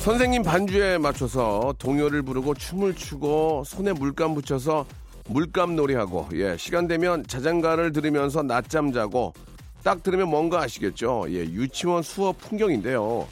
[0.00, 4.86] 선생님 반주에 맞춰서 동요를 부르고 춤을 추고 손에 물감 붙여서
[5.28, 9.34] 물감 놀이하고 예 시간 되면 자장가를 들으면서 낮잠 자고
[9.82, 11.26] 딱 들으면 뭔가 아시겠죠?
[11.28, 13.28] 예 유치원 수업 풍경인데요.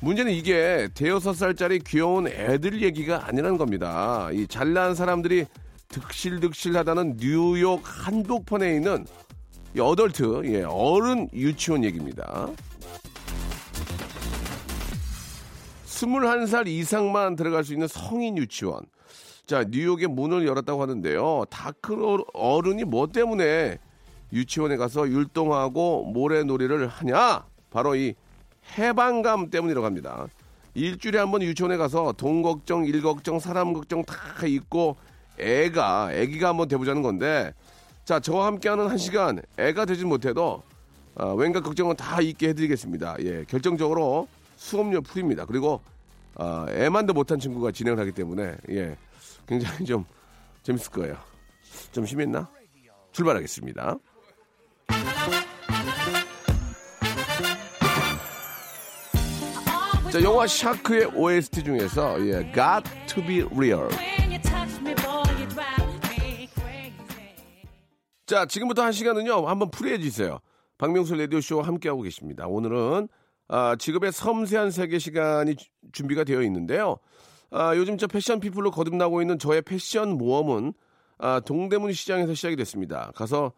[0.00, 4.28] 문제는 이게 대여섯 살짜리 귀여운 애들 얘기가 아니라는 겁니다.
[4.32, 5.46] 이 잘난 사람들이
[5.88, 9.06] 득실득실하다는 뉴욕 한복판에 있는
[9.74, 12.48] 이 어덜트 예 어른 유치원 얘기입니다
[16.06, 18.84] 21살 이상만 들어갈 수 있는 성인 유치원.
[19.46, 21.44] 자, 뉴욕에 문을 열었다고 하는데요.
[21.50, 23.78] 다크 어른이 뭐 때문에
[24.32, 27.44] 유치원에 가서 율동하고 모래놀이를 하냐?
[27.70, 28.14] 바로 이
[28.78, 30.26] 해방감 때문이라고 합니다.
[30.74, 34.16] 일주일에 한 번 유치원에 가서 돈 걱정, 일 걱정, 사람 걱정 다
[34.46, 34.96] 잊고
[35.38, 37.52] 애가, 애기가 한번 돼보자는 건데
[38.04, 40.62] 자, 저와 함께하는 한 시간 애가 되진 못해도
[41.14, 43.16] 아, 왠가 걱정은 다 잊게 해드리겠습니다.
[43.20, 45.44] 예, 결정적으로 수업료 풀입니다.
[45.44, 45.80] 그리고
[46.36, 48.96] 아, 애만도 못한 친구가 진행을 하기 때문에 예,
[49.46, 50.04] 굉장히 좀
[50.62, 51.16] 재밌을 거예요.
[51.92, 52.48] 좀 심했나?
[53.12, 53.98] 출발하겠습니다.
[60.12, 63.88] 자, 영화 샤크의 OST 중에서 예, Got to be real.
[68.26, 70.38] 자, 지금부터 한 시간은요, 한번 풀이해 주세요.
[70.78, 72.46] 박명수 라디오 쇼와 함께하고 계십니다.
[72.46, 73.08] 오늘은
[73.54, 76.96] 아, 직업의 섬세한 세계 시간이 주- 준비가 되어 있는데요.
[77.50, 80.72] 아, 요즘 저 패션 피플로 거듭나고 있는 저의 패션 모험은
[81.18, 83.12] 아, 동대문 시장에서 시작이 됐습니다.
[83.14, 83.52] 가서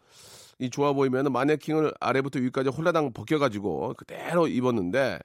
[0.59, 5.17] 이 좋아 보이면 마네킹을 아래부터 위까지 홀라당 벗겨가지고 그대로 입었는데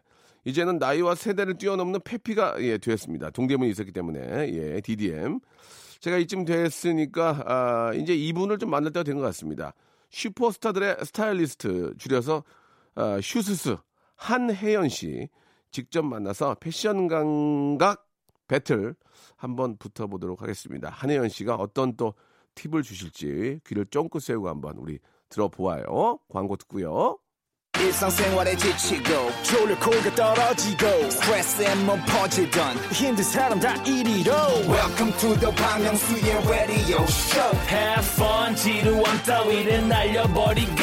[0.45, 3.31] 이제는 나이와 세대를 뛰어넘는 페피가 예, 되었습니다.
[3.31, 4.21] 동대문이 있었기 때문에
[4.53, 5.41] 예, DDM.
[5.99, 9.75] 제가 이쯤 됐으니까 아, 이제 이분을 좀 만날 때가 된 것 같습니다.
[10.11, 12.45] 슈퍼스타들의 스타일리스트 줄여서
[12.95, 13.77] 아, 슈스스
[14.21, 15.31] 한혜연 씨
[15.71, 18.07] 직접 만나서 패션 감각
[18.49, 18.95] 배틀
[19.37, 20.91] 한번 붙어보도록 하겠습니다.
[20.91, 22.13] 한혜연 씨가 어떤 또
[22.55, 24.99] 팁을 주실지 귀를 쫑긋 세우고 한번 우리
[25.31, 26.19] 들어보아요.
[26.29, 27.17] 광고 듣고요.
[28.59, 29.09] 지치고,
[30.15, 30.87] 떨어지고,
[32.05, 32.77] 퍼지던,
[34.69, 40.83] welcome to the Bang Myung-soo's radio show Have fun 지루함 따위를 날려버리고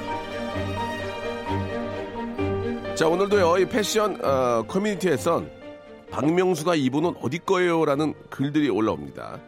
[3.01, 5.49] 자 오늘도요 이 패션 어, 커뮤니티에선
[6.11, 9.39] 박명수가 입은 옷 어디 거예요 라는 글들이 올라옵니다.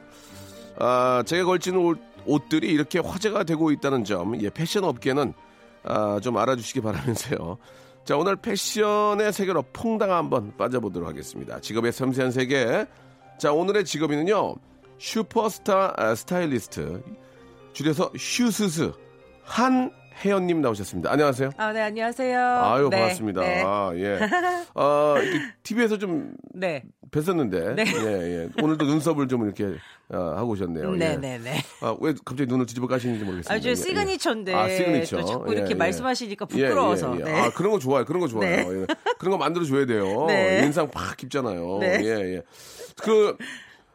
[0.80, 5.36] 아, 제가 걸치는 옷, 옷들이 이렇게 화제가 되고 있다는 점, 예, 패션 업계는
[5.84, 7.60] 아, 좀 알아주시기 바라면서요.
[8.06, 11.60] 자, 오늘 패션의 세계로 퐁당 한번 빠져보도록 하겠습니다.
[11.60, 12.88] 직업의 섬세한 세계.
[13.38, 14.56] 자, 오늘의 직업인은요,
[14.98, 17.04] 슈퍼스타 아, 스타일리스트,
[17.74, 18.94] 줄여서 슈스스
[19.44, 21.12] 한혜연님 나오셨습니다.
[21.12, 21.52] 안녕하세요.
[21.58, 22.40] 아, 네, 안녕하세요.
[22.40, 23.42] 아유, 네, 반갑습니다.
[23.42, 23.64] 네.
[23.66, 24.20] 아, 예.
[24.76, 25.16] 아,
[25.64, 26.84] TV에서 좀 네.
[27.12, 27.84] 뵀었는데, 네.
[27.86, 28.50] 예, 예.
[28.62, 29.78] 오늘도 눈썹을 좀 이렇게
[30.10, 30.92] 아, 하고 오셨네요.
[30.92, 31.18] 네, 예.
[31.18, 31.58] 네, 네.
[31.82, 33.54] 아, 왜 갑자기 눈을 뒤집어 까시는지 모르겠습니다.
[33.54, 33.76] 아주 예, 예.
[33.76, 35.18] signature인데 아, 시그니처.
[35.18, 35.76] 또 자꾸 예, 이렇게 예.
[35.76, 37.16] 말씀하시니까 예, 부끄러워서.
[37.16, 37.24] 예, 예.
[37.24, 37.40] 네.
[37.40, 38.06] 아, 그런 거 좋아요.
[38.06, 38.50] 그런 거 좋아요.
[38.50, 38.82] 네.
[38.82, 38.86] 예.
[39.20, 40.26] 그런 거 만들어 줘야 돼요.
[40.28, 40.62] 네.
[40.64, 41.78] 인상 팍 깊잖아요.
[41.80, 42.00] 네.
[42.04, 42.42] 예, 예.
[43.02, 43.38] 그,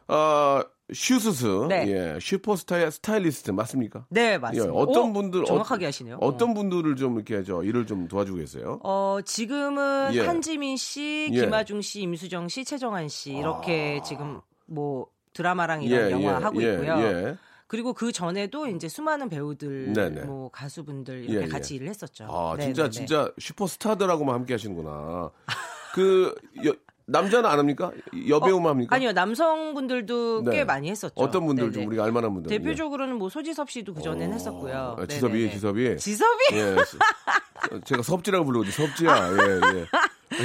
[0.07, 0.61] 어,
[0.93, 1.45] 슈스스.
[1.69, 1.85] 네.
[1.87, 2.19] 예.
[2.21, 4.05] 슈퍼스타의 스타일리스트 맞습니까?
[4.09, 4.73] 네, 맞습니다.
[4.73, 6.17] 예, 어떤 오, 분들 정확하게 어, 하시네요.
[6.21, 8.79] 어 떤 분들을 좀 이렇게 저 일을 좀 도와주고 계세요?
[8.83, 10.21] 어, 지금은 예.
[10.21, 11.41] 한지민 씨, 예.
[11.41, 16.97] 김하중 씨, 임수정 씨, 최정한 씨 이렇게 지금 뭐 드라마랑 이런 영화 하고 예, 있고요.
[16.99, 17.37] 예.
[17.67, 20.21] 그리고 그 전에도 이제 수많은 배우들, 네네.
[20.23, 21.47] 뭐 가수분들 이렇게 예, 예.
[21.47, 22.25] 같이 일을 했었죠.
[22.25, 22.91] 아, 네, 진짜 네, 네.
[22.91, 25.29] 진짜 슈퍼스타들하고만 함께 하시는구나.
[25.93, 26.33] 그
[26.65, 26.73] 여,
[27.11, 27.91] 남자는 안 합니까?
[28.27, 28.93] 여배우만 합니까?
[28.93, 30.51] 어, 아니요, 남성분들도 네.
[30.51, 31.13] 꽤 많이 했었죠.
[31.15, 31.73] 어떤 분들 네네.
[31.73, 32.49] 좀 우리가 알만한 분들?
[32.49, 34.95] 대표적으로는 뭐 소지섭 씨도 그 전엔 했었고요.
[34.99, 35.51] 아, 지섭이, 네네네.
[35.53, 35.97] 지섭이.
[35.97, 36.39] 지섭이?
[36.53, 36.75] 예.
[36.75, 38.71] 서- 제가 섭지라고 부르거든요.
[38.71, 39.31] 섭지야.
[39.33, 39.85] 예, 예.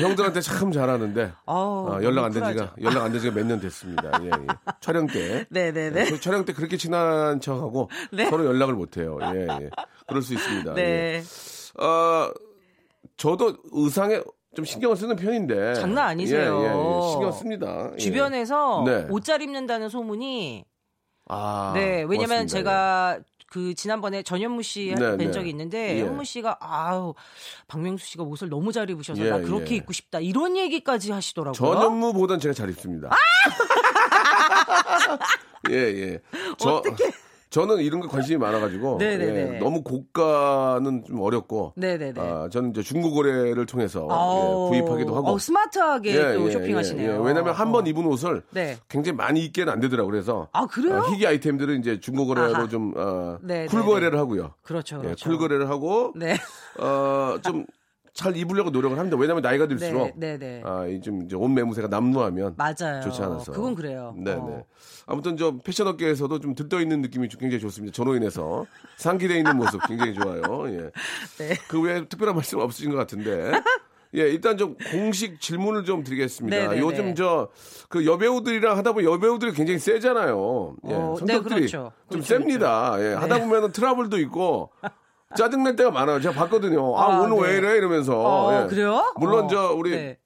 [0.01, 2.43] 형들한테 참 잘하는데 어우, 아, 연락 안 된.
[2.45, 4.11] 지가 연락 안 된 지가 몇 년 됐습니다.
[4.23, 4.47] 예, 예.
[4.81, 5.45] 촬영 때.
[5.51, 6.07] 네네네.
[6.07, 8.29] 그 촬영 때 그렇게 친한 척하고 네.
[8.31, 9.19] 서로 연락을 못 해요.
[9.35, 9.71] 예, 예.
[10.09, 10.73] 그럴 수 있습니다.
[10.73, 10.75] 예.
[10.75, 11.23] 네.
[11.85, 12.33] 어,
[13.17, 14.21] 저도 의상에
[14.55, 15.75] 좀 신경을 쓰는 편인데.
[15.75, 16.61] 장난 아니세요.
[16.61, 17.11] 예, 예, 예.
[17.11, 17.91] 신경 씁니다.
[17.95, 17.99] 예.
[17.99, 19.07] 주변에서 네.
[19.11, 20.65] 옷잘 입는다는 소문이
[21.29, 22.47] 아, 네, 왜냐면.
[22.47, 23.19] 제가
[23.55, 25.31] 그 지난번에 전현무 씨 네, 뵌 네.
[25.31, 26.03] 적이 있는데 예.
[26.03, 27.15] 현무 씨가 아우
[27.69, 29.77] 박명수 씨가 옷을 너무 잘 입으셔서 예, 나 그렇게 예.
[29.77, 31.55] 입고 싶다 이런 얘기까지 하시더라고요.
[31.55, 33.11] 전현무보단 제가 잘 입습니다.
[33.13, 33.15] 아!
[35.71, 36.19] 예, 예.
[36.59, 36.83] 저,
[37.55, 39.55] 저는 이런 거 관심이 많아가지고 네네네.
[39.55, 42.21] 예, 너무 고가는 좀 어렵고 네네네.
[42.21, 47.13] 아, 저는 이제 중고 거래를 통해서 예, 구입하기도 하고 어, 스마트하게 예, 또 예, 쇼핑하시네요.
[47.13, 47.21] 예, 예.
[47.25, 47.89] 왜냐면 한번 어.
[47.89, 48.77] 입은 옷을 네.
[48.89, 50.11] 굉장히 많이 입게는 안 되더라고요.
[50.11, 50.97] 그래서 아, 그래요?
[50.97, 52.69] 어, 희귀 아이템들은 이제 중고 거래로 아하.
[52.69, 54.55] 좀 어, 네, 쿨 네, 거래를 하고요.
[54.63, 54.97] 그렇죠.
[54.97, 55.29] 예, 그렇죠.
[55.31, 56.37] 쿨 거래를 하고 네.
[56.81, 57.67] 어, 좀
[58.15, 59.17] 잘 입으려고 노력을 합니다.
[59.19, 60.63] 왜냐면 나이가 들수록 네, 네, 네.
[60.65, 63.01] 아, 이좀 이제 옷 매무새가 남루하면 맞아요.
[63.03, 63.51] 좋지 않아서.
[63.53, 64.15] 그건 그래요.
[64.17, 64.47] 네, 어.
[64.49, 64.65] 네.
[65.07, 67.93] 아무튼 저 패션 업계에서도 좀 들떠 있는 느낌이 좀 굉장히 좋습니다.
[67.93, 68.67] 전로 인해서
[68.99, 70.43] 상기돼 있는 모습 굉장히 좋아요.
[70.69, 70.91] 예.
[71.39, 71.57] 네.
[71.67, 73.53] 그 외에 특별한 말씀 없으신 것 같은데.
[74.15, 76.57] 예, 일단 좀 공식 질문을 좀 드리겠습니다.
[76.57, 77.15] 네, 네, 요즘 네.
[77.15, 80.77] 저그 여배우들이랑 하다 보면 여배우들이 굉장히 세잖아요.
[80.89, 81.91] 예, 어, 네, 성격들이 그렇죠.
[82.11, 82.95] 좀 그렇죠, 셉니다.
[83.01, 84.71] 예, 하다 보면은 트러블도 있고
[85.37, 86.21] 짜증날 때가 많아요.
[86.21, 86.97] 제가 봤거든요.
[86.97, 87.43] 아, 아, 오늘 네.
[87.43, 88.19] 왜 이래 이러면서.
[88.19, 88.67] 어, 예.
[88.67, 89.13] 그래요?
[89.17, 90.19] 물론 어, 저 우리 네.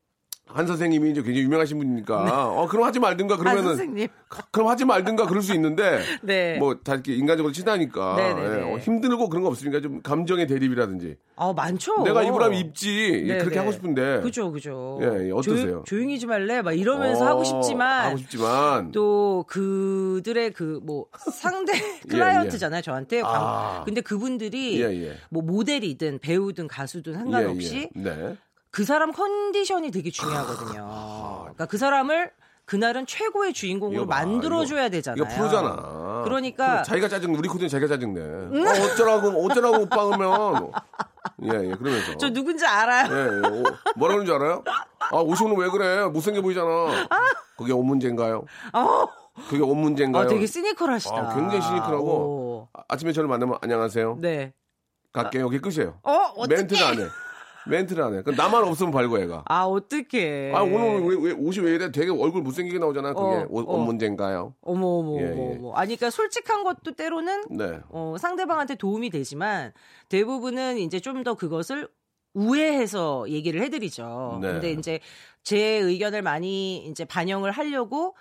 [0.49, 4.09] 한 선생님이 이제 굉장히 유명하신 분이니까 어 그럼 하지 말든가 한 그러면은.
[4.51, 6.59] 그럼 하지 말든가 그럴 수 있는데 네.
[6.59, 8.73] 뭐다 이렇게 인간적으로 친하니까 네, 네, 예, 네.
[8.75, 12.03] 어, 힘들고 그런 거 없으니까 좀 감정의 대립이라든지 아, 많죠.
[12.03, 13.59] 내가 입으라면 입지 예, 네, 그렇게 네.
[13.61, 14.99] 하고 싶은데 그죠, 그죠.
[15.03, 15.67] 예, 예, 어떠세요?
[15.67, 16.63] 조용, 조용히 좀 할래?
[16.63, 21.73] 막 이러면서 어, 하고 싶지만 하고 싶지만 또 그들의 그 뭐 상대
[22.09, 23.83] 클라이언트잖아요 저한테 광- 예, 아.
[23.85, 25.17] 근데 그분들이 예, 예.
[25.31, 28.03] 뭐 모델이든 배우든 가수든 상관없이 예, 예.
[28.03, 28.37] 네.
[28.71, 32.31] 그 사람 컨디션이 되게 중요하거든요 그러니까 그 사람을
[32.65, 36.23] 그날은 최고의 주인공으로 이거 봐, 만들어줘야 되잖아요 이거 프로잖아.
[36.25, 38.21] 그러니까- 자기가 짜증 우리 코디는 자기가 짜증내.
[38.21, 40.71] 어, 어쩌라고 어쩌라고 오빠 그러면
[41.43, 43.49] 예예 그러면서 저 누군지 알아요 예, 예.
[43.49, 43.63] 오,
[43.97, 44.63] 뭐라 그러는지 알아요?
[44.67, 46.05] 아, 오늘 왜 그래?
[46.09, 46.69] 못생겨 보이잖아.
[47.57, 48.45] 그게 옷 문제인가요?
[49.49, 50.25] 그게 옷 문제인가요?
[50.25, 52.69] 아, 되게 시니컬하시다 아, 굉장히 시니컬하고 오.
[52.75, 54.19] 아, 아침에 저를 만나면 안녕하세요.
[54.21, 54.53] 네
[55.15, 55.45] 갈게요.
[55.47, 55.99] 여기 끝이에요.
[56.03, 56.47] 어?
[56.47, 57.05] 멘트를 안 해.
[57.69, 58.23] 멘트를 안 해.
[58.23, 59.43] 그럼 나만 없으면 발고 얘가.
[59.47, 61.93] 아 어떡해 아, 오늘 왜, 왜 옷이 왜 이래?
[61.93, 63.13] 되게 얼굴 못생기게 나오잖아.
[63.13, 63.73] 그게 어, 옷, 어.
[63.75, 64.55] 옷 문제인가요?
[64.63, 65.73] 어머 어머 예, 어머 예.
[65.75, 67.81] 아니 그러니까 솔직한 것도 때로는 네.
[67.91, 69.73] 어, 상대방한테 도움이 되지만
[70.09, 71.89] 대부분은 이제 좀 더 그것을
[72.35, 74.39] 우회해서 얘기를 해드리죠.
[74.41, 74.53] 네.
[74.53, 75.01] 근데 이제
[75.43, 78.15] 제 의견을 많이 이제 반영을 하려고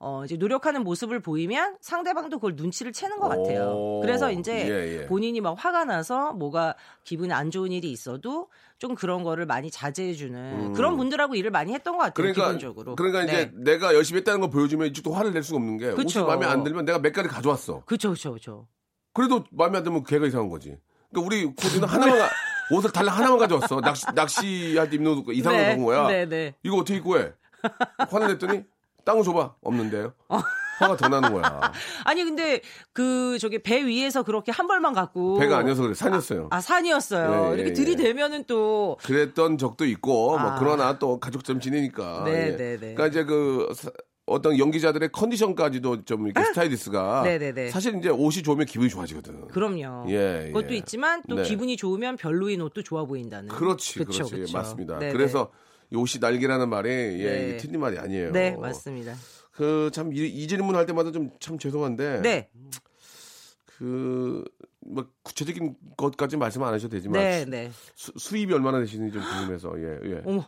[0.00, 3.72] 어, 이제 노력하는 모습을 보이면 상대방도 그걸 눈치를 채는 것 같아요.
[3.72, 5.06] 오, 그래서 이제 예, 예.
[5.06, 8.48] 본인이 막 화가 나서 뭐가 기분이 안 좋은 일이 있어도
[8.78, 12.28] 좀 그런 거를 많이 자제해주는 그런 분들하고 일을 많이 했던 것 같아요.
[12.28, 12.32] 음.
[12.32, 12.94] 그러니까 기본적으로.
[12.94, 13.72] 그러니까 이제 네.
[13.72, 16.20] 내가 열심히 했다는 걸 보여주면 이쪽도 화를 낼 수가 없는 게 그쵸.
[16.20, 17.82] 옷이 마음에 안 들면 내가 몇 가지 가져왔어.
[17.84, 18.68] 그쵸, 그쵸, 그쵸.
[19.12, 20.78] 그래도 마음에 안 들면 걔가 이상한 거지.
[21.10, 22.28] 그러니까 우리 코디는 하나만 가-
[22.70, 23.80] 옷을 달라 하나만 가져왔어.
[23.80, 26.06] 낚시 낚시할 때 입는 옷 이상한 거본 거야.
[26.06, 26.54] 네, 네.
[26.62, 27.32] 이거 어떻게 입고 해?
[28.10, 28.62] 화를 냈더니
[29.08, 29.54] 땅을 줘봐.
[29.62, 30.12] 없는데요.
[30.78, 31.72] 화가 더 나는 거야.
[32.04, 32.60] 아니 근데
[32.92, 35.94] 그 저기 배 위에서 그렇게 한 벌만 갖고 배가 아니어서 그래.
[35.94, 36.48] 산이었어요.
[36.50, 37.46] 아 산이었어요.
[37.46, 37.72] 예, 예, 이렇게 예.
[37.72, 40.58] 들이대면은 또 그랬던 적도 있고 뭐 아.
[40.58, 42.22] 그러나 또 가족처럼 지내니까.
[42.26, 42.56] 네, 예.
[42.56, 42.76] 네, 네.
[42.94, 43.90] 그러니까 이제 그 사-
[44.26, 47.70] 어떤 연기자들의 컨디션까지도 좀 이렇게 스타일리스트가 네, 네, 네.
[47.70, 49.48] 사실 이제 옷이 좋으면 기분이 좋아지거든.
[49.48, 50.04] 그럼요.
[50.10, 50.76] 예, 그것도 예.
[50.76, 51.42] 있지만 또 네.
[51.44, 53.48] 기분이 좋으면 별로인 옷도 좋아 보인다는.
[53.48, 54.56] 그렇지, 그쵸, 그렇지, 그쵸.
[54.58, 54.98] 맞습니다.
[54.98, 57.56] 네, 그래서 이 옷이 날개라는 말이 예, 네.
[57.56, 58.32] 틀린 말이 아니에요.
[58.32, 59.14] 네, 네 맞습니다.
[59.52, 62.50] 그 참 이 질문 할 때마다 좀 참 죄송한데 네,
[63.78, 64.44] 그뭐
[65.22, 67.70] 구체적인 것까지 말씀 안 하셔도 되지만 네, 네.
[67.94, 70.22] 수, 입이 얼마나 되시는지 좀 궁금해서 예, 예.
[70.24, 70.44] 어머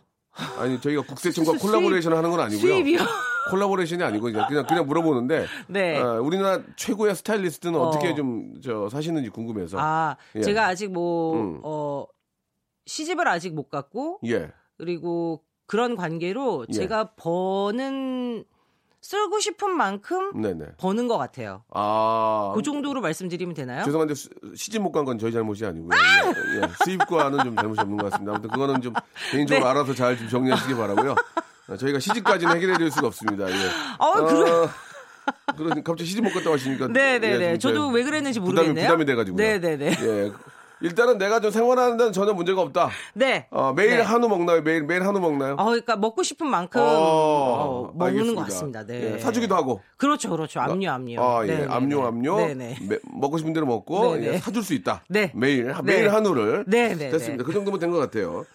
[0.57, 2.59] 아니 저희가 국세청과 수- 콜라보레이션 하는 건 아니고요.
[2.61, 2.99] 수입이요?
[3.51, 5.97] collaboration이 아니고 그냥 그냥, 그냥 물어보는데 네.
[5.99, 7.87] 어, 우리나라 최고의 스타일리스트는 어.
[7.87, 7.91] 어.
[7.91, 10.41] 떻게 좀 저 사시는지 궁금해서 아 예.
[10.41, 11.59] 제가 아직 뭐 음.
[11.63, 12.05] 어,
[12.85, 14.51] 시집을 아직 못 갔고 예.
[14.85, 16.73] 그리고 그런 관계로 예.
[16.73, 18.43] 제가 버는
[18.99, 20.65] 쓰고 싶은 만큼 네네.
[20.77, 21.63] 버는 것 같아요.
[21.71, 23.83] 아 그 정도로 말씀드리면 되나요?
[23.85, 25.91] 죄송한데 수- 시집 못 간 건 저희 잘못이 아니고요.
[25.95, 26.61] 예, 예.
[26.83, 28.31] 수입과는 좀 잘못이 없는 것 같습니다.
[28.33, 28.93] 아무튼 그거는 좀
[29.31, 29.69] 개인적으로 네.
[29.69, 31.15] 알아서 잘 좀 정리하시기 바라고요.
[31.69, 33.49] 어, 저희가 시집까지는 해결해 드릴 수가 없습니다.
[33.49, 33.55] 예.
[33.99, 34.49] 아, 그래.
[34.51, 34.69] 어,
[35.55, 37.51] 그러니 갑자기 시집 못 갔다 하시니까 네네네.
[37.51, 38.87] 예, 좀 저도 제왜 그랬는지 부담이, 모르겠네요.
[38.87, 39.91] 부담이 돼가지고 네네네.
[40.01, 40.31] 예.
[40.81, 42.89] 일단은 내가 좀 생활하는 데는 전혀 문제가 없다.
[43.13, 43.47] 네.
[43.51, 44.01] 어, 매일 네.
[44.01, 44.61] 한우 먹나요?
[44.61, 45.53] 매일 매일 한우 먹나요?
[45.59, 48.41] 어, 그러니까 먹고 싶은 만큼 어, 어, 먹는 알겠습니다.
[48.41, 48.85] 것 같습니다.
[48.85, 49.13] 네.
[49.15, 49.81] 예, 사주기도 하고.
[49.97, 50.59] 그렇죠, 그렇죠.
[50.59, 51.21] 압류, 압류.
[51.21, 51.51] 아, 예.
[51.51, 51.73] 네네네.
[51.73, 52.35] 압류, 압류.
[52.37, 52.77] 네네.
[52.89, 54.27] 매- 먹고 싶은 대로 먹고 네네.
[54.33, 55.03] 예, 사줄 수 있다.
[55.07, 55.31] 네.
[55.35, 55.93] 매일 하- 네.
[55.97, 56.65] 매일 한우를.
[56.67, 57.09] 네네네.
[57.11, 57.43] 됐습니다.
[57.43, 58.45] 그 정도면 된 것 같아요.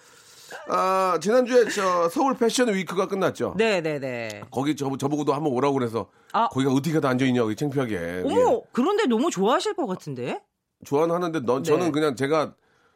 [0.68, 3.54] 아, 지난주에 저 서울 패션 위크가 끝났죠.
[3.56, 4.42] 네네네.
[4.50, 6.48] 거기 저, 저보고도 한번 오라고 그래서 아.
[6.48, 8.22] 거기가 어떻게 가다 앉아있냐고 창피하게.
[8.24, 8.60] 어머, 예.
[8.72, 10.40] 그런데 너무 좋아하실 것 같은데?
[10.84, 11.90] 좋아는 하는데 넌 저는 네.
[11.92, 12.54] 그냥 제가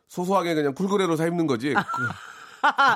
[0.08, 1.74] 소소하게 그냥 쿨그레로 사 입는 거지.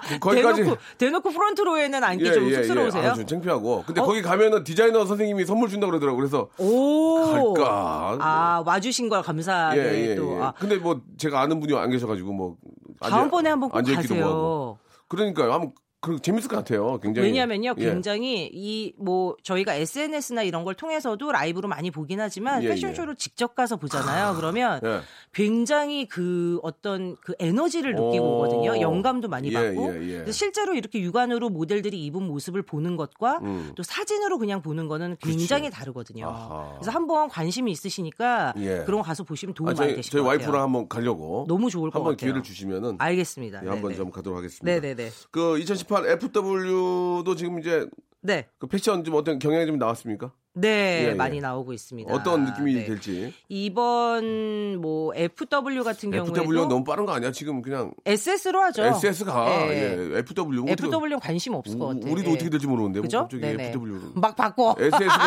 [0.08, 3.02] 그, 거기까지 대놓고, 대놓고 프론트로에는 앉기 예, 좀 예, 쑥스러우세요?
[3.02, 3.06] 예.
[3.08, 3.84] 아, 좀 창피하고.
[3.86, 4.04] 근데 어?
[4.04, 6.18] 거기 가면은 디자이너 선생님이 선물 준다고 그러더라고.
[6.18, 7.54] 그래서 오.
[7.54, 8.18] 갈까?
[8.20, 10.36] 아, 와주신 걸 감사하게 예, 예, 또.
[10.36, 10.42] 예.
[10.42, 12.56] 아, 근데 뭐 제가 아는 분이 안 계셔가지고 뭐
[13.00, 14.20] 다음번에 한번 꼭 가세요.
[14.20, 14.78] 뭐하고.
[15.08, 15.52] 그러니까요.
[15.52, 15.72] 한번
[16.04, 16.98] 그 재밌을 것 같아요.
[17.00, 17.28] 굉장히.
[17.28, 17.84] 왜냐면요, 예.
[17.84, 23.76] 굉장히 이뭐 저희가 SNS나 이런 걸 통해서도 라이브로 많이 보긴 하지만 예, 패션쇼를 직접 가서
[23.76, 24.34] 보잖아요.
[24.36, 25.00] 그러면 예.
[25.34, 28.36] 굉장히 그 어떤 그 에너지를 느끼고 오.
[28.36, 28.80] 오거든요.
[28.80, 29.94] 영감도 많이 예, 받고.
[29.96, 30.32] 예, 예.
[30.32, 33.72] 실제로 이렇게 육안으로 모델들이 입은 모습을 보는 것과 음.
[33.74, 36.28] 또 사진으로 그냥 보는 거는 굉장히 다르거든요.
[36.28, 36.74] 아하.
[36.76, 38.84] 그래서 한번 관심이 있으시니까 예.
[38.86, 40.38] 그런 거 가서 보시면 도움 아, 많이 저희, 되실 저희 것 같아요.
[40.46, 41.44] 와이프랑 한번 가려고.
[41.48, 42.26] 너무 좋을 것 한번 같아요.
[42.28, 43.64] 기회를 주시면은 알겠습니다.
[43.64, 43.96] 예, 한번 네네.
[43.96, 44.64] 좀 가도록 하겠습니다.
[44.80, 45.10] 네네네.
[45.32, 47.88] 그 2018 FW도 지금 이제
[48.24, 48.48] 네.
[48.58, 50.32] 그 패션 좀 어떤 경향이 좀 나왔습니까?
[50.56, 51.14] 네, 예, 예.
[51.14, 52.14] 많이 나오고 있습니다.
[52.14, 52.84] 어떤 느낌이 네.
[52.84, 53.34] 될지.
[53.48, 57.32] 이번 뭐 FW 같은 경우에도 FW는 너무 빠른 거 아니야?
[57.32, 58.84] 지금 그냥 SS로 하죠.
[58.84, 60.12] SS가 예.
[60.12, 60.18] 예.
[60.18, 60.64] FW.
[60.68, 62.10] FW는 관심 없을 것 같아요.
[62.10, 62.34] 우리도 예.
[62.34, 63.18] 어떻게 될지 모르는데 뭐 그죠?
[63.22, 63.70] 갑자기 네네.
[63.70, 64.00] FW로.
[64.14, 64.76] 막 바꿔.
[64.78, 65.18] SS가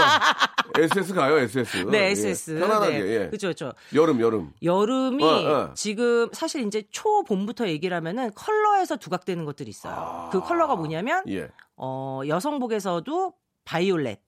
[0.80, 1.78] SS 가요, SS.
[1.92, 2.12] 네, 예.
[2.12, 2.60] SS.
[2.60, 3.00] 편안하게.
[3.00, 3.08] 네.
[3.10, 3.18] 예.
[3.28, 3.74] 그렇죠, 그렇죠.
[3.94, 4.54] 여름, 여름.
[4.64, 5.74] 여름이 어, 어.
[5.76, 10.30] 지금 사실 이제 초봄부터 얘기를 하면은 컬러에서 두각되는 것들이 있어요.
[10.32, 11.50] 그 컬러가 뭐냐면 예.
[11.78, 13.34] 어, 여성복에서도
[13.66, 14.20] 바이올렛.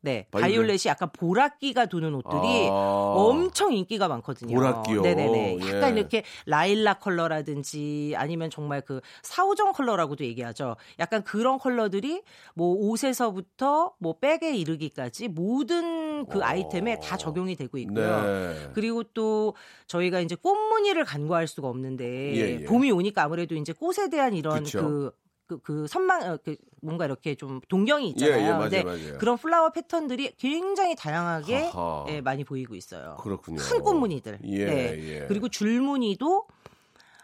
[0.00, 0.52] 네, 바이올렛.
[0.52, 3.14] 바이올렛 이 약간 보랏기가 도는 옷들이 아.
[3.16, 4.56] 엄청 인기가 많거든요.
[4.56, 5.02] 보랏기요?
[5.02, 5.58] 네네네.
[5.74, 6.00] 약간 예.
[6.00, 10.76] 이렇게 라일락 컬러라든지 아니면 정말 그 사오정 컬러라고도 얘기하죠.
[11.00, 12.22] 약간 그런 컬러들이
[12.54, 18.08] 뭐 옷에서부터 뭐 백에 이르기까지 모든 그 아이템에 다 적용이 되고 있고요.
[18.08, 18.22] 어.
[18.22, 18.70] 네.
[18.74, 19.54] 그리고 또
[19.88, 22.64] 저희가 이제 꽃무늬를 간과할 수가 없는데 예, 예.
[22.64, 24.80] 봄이 오니까 아무래도 이제 꽃에 대한 이런 그쵸.
[24.80, 25.12] 그
[25.48, 28.36] 그, 그 선망, 어, 그 뭔가 이렇게 좀 동경이 있잖아요.
[28.38, 29.18] 예, 예, 맞아요, 근데 맞아요.
[29.18, 31.72] 그런 flower 패턴들이 굉장히 다양하게.
[32.08, 33.16] 예, 많이 보이고 있어요.
[33.20, 33.56] 그렇군요.
[33.58, 34.40] 큰 꽃무늬들.
[34.44, 35.08] 예, 네.
[35.22, 35.26] 예.
[35.26, 36.46] 그리고 줄무늬도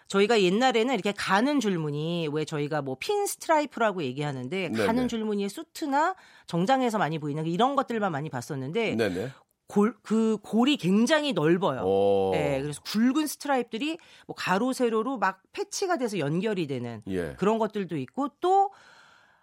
[0.08, 4.86] 저희가 옛날에는 이렇게 가는 줄무늬, 왜 저희가 뭐 pin stripe라고 얘기하는데 네네.
[4.86, 6.14] 가는 줄무늬의 수트나
[6.46, 9.30] 정장에서 많이 보이는 이런 것들만 많이 봤었는데 네네.
[9.66, 11.80] 골, 그 골이 굉장히 넓어요.
[11.82, 12.30] 오.
[12.32, 17.34] 네, 그래서 굵은 스트라이프들이 뭐 가로 세로로 막 패치가 돼서 연결이 되는 예.
[17.38, 18.70] 그런 것들도 있고 또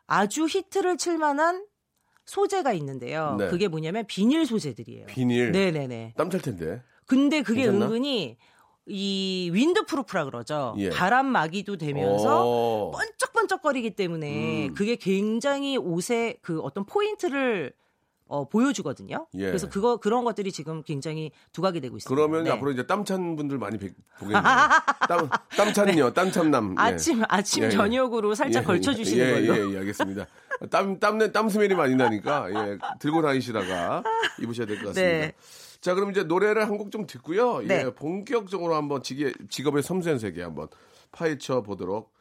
[0.07, 1.65] 아주 히트를 칠 만한
[2.25, 3.35] 소재가 있는데요.
[3.39, 3.49] 네.
[3.49, 5.07] 그게 뭐냐면 비닐 소재들이에요.
[5.07, 5.51] 비닐.
[5.51, 6.13] 네네네.
[6.17, 6.81] 땀 찰 텐데.
[7.07, 7.87] 근데 그게 괜찮나?
[7.87, 8.37] 은근히
[8.85, 10.75] 이 windproof라 그러죠.
[10.77, 10.89] 예.
[10.89, 12.91] 바람 막이도 되면서 오.
[12.91, 14.73] 번쩍번쩍거리기 때문에 음.
[14.75, 17.73] 그게 굉장히 옷의 그 어떤 포인트를
[18.31, 19.27] 어, 보여주거든요.
[19.33, 19.45] 예.
[19.47, 22.15] 그래서 그거 그런 것들이 지금 굉장히 두각이 되고 있습니다.
[22.15, 22.51] 그러면 네.
[22.51, 24.41] 앞으로 이제 땀찬 분들 많이 뵙- 보겠네요.
[25.07, 26.71] 땀, 땀 찬요, 땀 찬남.
[26.71, 26.81] 예.
[26.81, 27.71] 아침 아침 예, 예.
[27.71, 29.69] 저녁으로 살짝 예, 걸쳐 주시는 예, 걸로.
[29.71, 30.25] 예, 예, 알겠습니다.
[30.69, 34.03] 땀, 땀내, 땀 스멜이 많이 나니까, 예, 들고 다니시다가
[34.41, 35.11] 입으셔야 될 것 같습니다.
[35.27, 35.33] 네.
[35.81, 37.59] 자, 그럼 이제 노래를 한 곡 좀 듣고요.
[37.67, 37.83] 네.
[37.85, 40.67] 예, 본격적으로 한번 직의, 직업의 섬세한 세계 한번
[41.11, 42.13] 파헤쳐 보도록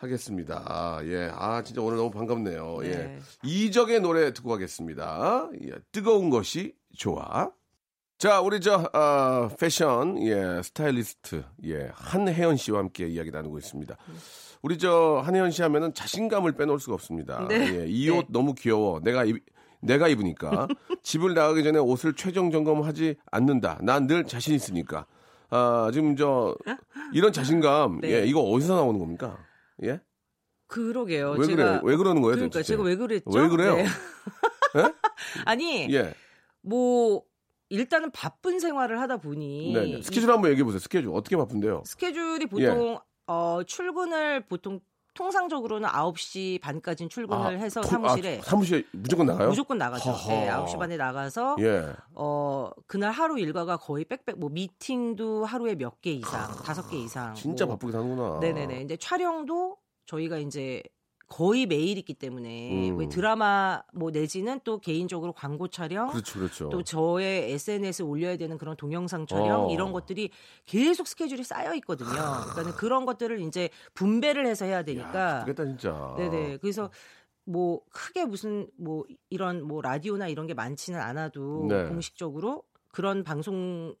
[0.00, 0.62] 하겠습니다.
[0.66, 1.30] 아, 예.
[1.34, 2.78] 아, 진짜 오늘 너무 반갑네요.
[2.84, 2.88] 예.
[2.88, 3.18] 네.
[3.44, 5.48] 이적의 노래 듣고 가겠습니다.
[5.64, 7.50] 예, 뜨거운 것이 좋아.
[8.18, 13.96] 자, 우리 저 아, 패션 예, 스타일리스트 예, 한혜연 씨와 함께 이야기 나누고 있습니다.
[14.62, 17.46] 우리 저 한혜연 씨 하면은 자신감을 빼놓을 수가 없습니다.
[17.48, 17.80] 네.
[17.80, 18.26] 예, 이옷 네.
[18.30, 19.00] 너무 귀여워.
[19.00, 19.44] 내가 입
[19.82, 20.68] 내가 입으니까
[21.02, 23.78] 집을 나가기 전에 옷을 최종 점검하지 않는다.
[23.82, 25.06] 난 늘 자신 있으니까.
[25.48, 26.54] 아, 지금 저
[27.14, 28.12] 이런 자신감 네.
[28.20, 29.38] 예, 이거 어디서 나오는 겁니까?
[29.84, 30.00] 예?
[30.66, 31.32] 그러게요.
[31.32, 31.80] 왜 제가 그래?
[31.82, 32.62] 왜 그러는 거예요, 그러니까?
[32.62, 33.30] 제가 왜 그랬죠?
[33.30, 33.76] 왜 그래요?
[33.76, 33.84] 네.
[34.76, 34.94] 예?
[35.44, 36.14] 아니 예.
[36.62, 37.24] 뭐
[37.68, 40.02] 일단은 바쁜 생활을 하다 보니 네, 네.
[40.02, 40.78] 스케줄 한번 얘기해 보세요.
[40.78, 41.82] 스케줄 어떻게 바쁜데요?
[41.86, 44.80] 스케줄이 보통 어, 출근을 보통
[45.14, 49.48] 통상적으로는 9시 반까지는 출근을 해서 토- 사무실에 아, 사무실에 무조건 나가요?
[49.48, 50.10] 무조건 나가죠.
[50.10, 50.30] 허허.
[50.32, 51.92] 네, 9시 반에 나가서 예.
[52.14, 57.34] 어 그날 하루 일과가 거의 빽빽 뭐 미팅도 하루에 몇 개 이상, 다섯 개 이상.
[57.34, 58.38] 진짜 뭐, 바쁘게 사는구나.
[58.40, 58.78] 네네네.
[58.78, 59.76] 근데 촬영도
[60.06, 60.82] 저희가 이제
[61.30, 62.98] 거의 매일 있기 때문에 음.
[62.98, 66.68] 왜 드라마 뭐 내지는 또 개인적으로 광고 촬영 그렇죠, 그렇죠.
[66.70, 69.70] 또 저의 SNS에 올려야 되는 그런 동영상 촬영 어.
[69.70, 70.30] 이런 것들이
[70.66, 72.10] 계속 스케줄이 쌓여 있거든요.
[72.10, 75.44] 그러니까 그런 것들을 이제 분배를 해서 해야 되니까.
[75.44, 76.14] 바쁘겠다 진짜.
[76.18, 76.56] 네네.
[76.56, 76.90] 그래서
[77.44, 81.84] 뭐 크게 무슨 뭐 이런 뭐 라디오나 이런 게 많지는 않아도 네.
[81.84, 83.94] 공식적으로 그런 방송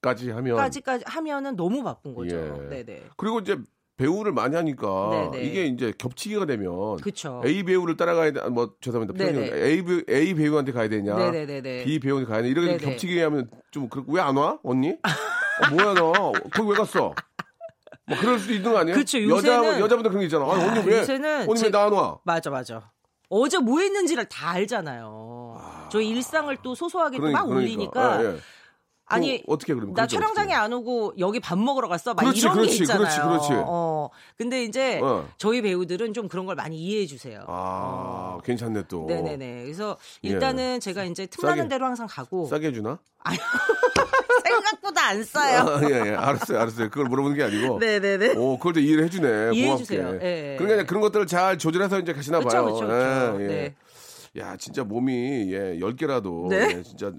[0.00, 2.36] 까지까지 까지 하면 하면은 너무 바쁜 거죠.
[2.36, 2.68] 예.
[2.84, 3.02] 네네.
[3.18, 3.58] 그리고 이제
[4.00, 5.44] 배우를 많이 하니까 네네.
[5.44, 7.42] 이게 이제 겹치기가 되면 그쵸.
[7.44, 8.48] A 배우를 따라가야 돼.
[8.48, 9.12] 뭐 죄송합니다.
[9.22, 9.50] 표현이.
[9.52, 11.14] A, 배우, A 배우한테 가야 되냐?
[11.16, 11.84] 네네네네.
[11.84, 12.52] B 배우한테 가야 되냐?
[12.60, 12.78] 이렇게.
[12.78, 14.58] 겹치게 하면 좀 왜 안 와?
[14.62, 14.90] 언니?
[14.90, 16.32] 어, 뭐야 너?
[16.52, 17.14] 거기 왜 갔어?
[18.06, 18.96] 뭐 그럴 수도 있는 거 아니에요?
[18.96, 20.50] 그쵸, 여자 여자분들 그런 게 있잖아.
[20.50, 22.18] 아니, 언니 왜 언니 제- 왜나 안 와?
[22.24, 22.90] 맞아, 맞아.
[23.28, 25.88] 어제 뭐 했는지를 다 알잖아요.
[25.92, 28.22] 저희 일상을 또 소소하게 또막 올리니까.
[28.24, 28.36] 예, 예.
[29.10, 32.14] 아니, 어떻게 그러면 나 촬영장에 어떻게 안 오고 여기 밥 먹으러 갔어.
[32.14, 33.00] 막 그렇지, 이런 그렇지, 게 있잖아요.
[33.02, 33.64] 그렇지, 그렇지.
[33.66, 34.08] 어.
[34.36, 35.28] 근데 이제 어.
[35.36, 37.44] 저희 배우들은 좀 그런 걸 많이 이해해 주세요.
[37.48, 39.04] 아 괜찮네 또.
[39.04, 39.06] 어.
[39.06, 39.64] 네네네.
[39.64, 42.98] 그래서 일단은 제가 이제 틈나는 대로 항상 가고 싸게 해주나?
[44.44, 45.60] 생각보다 안 싸요.
[45.60, 46.14] 아, 예, 예.
[46.14, 46.88] 알았어요, 알았어요.
[46.90, 47.78] 그걸 물어보는 게 아니고.
[47.78, 48.34] 네네네.
[48.36, 49.28] 오, 그걸 또 이해를 해주네.
[49.54, 49.84] 이해해 고맙게.
[49.84, 50.18] 주세요.
[50.22, 50.56] 예, 예.
[50.56, 52.64] 그러니까 그런 것들을 잘 조절해서 이제 가시나 그쵸, 봐요.
[52.64, 52.92] 그쵸, 그쵸.
[53.40, 53.46] 예, 예.
[53.46, 53.74] 네.
[54.38, 56.76] 야, 진짜 몸이 예, 10개라도 네.
[56.78, 57.12] 예, 진짜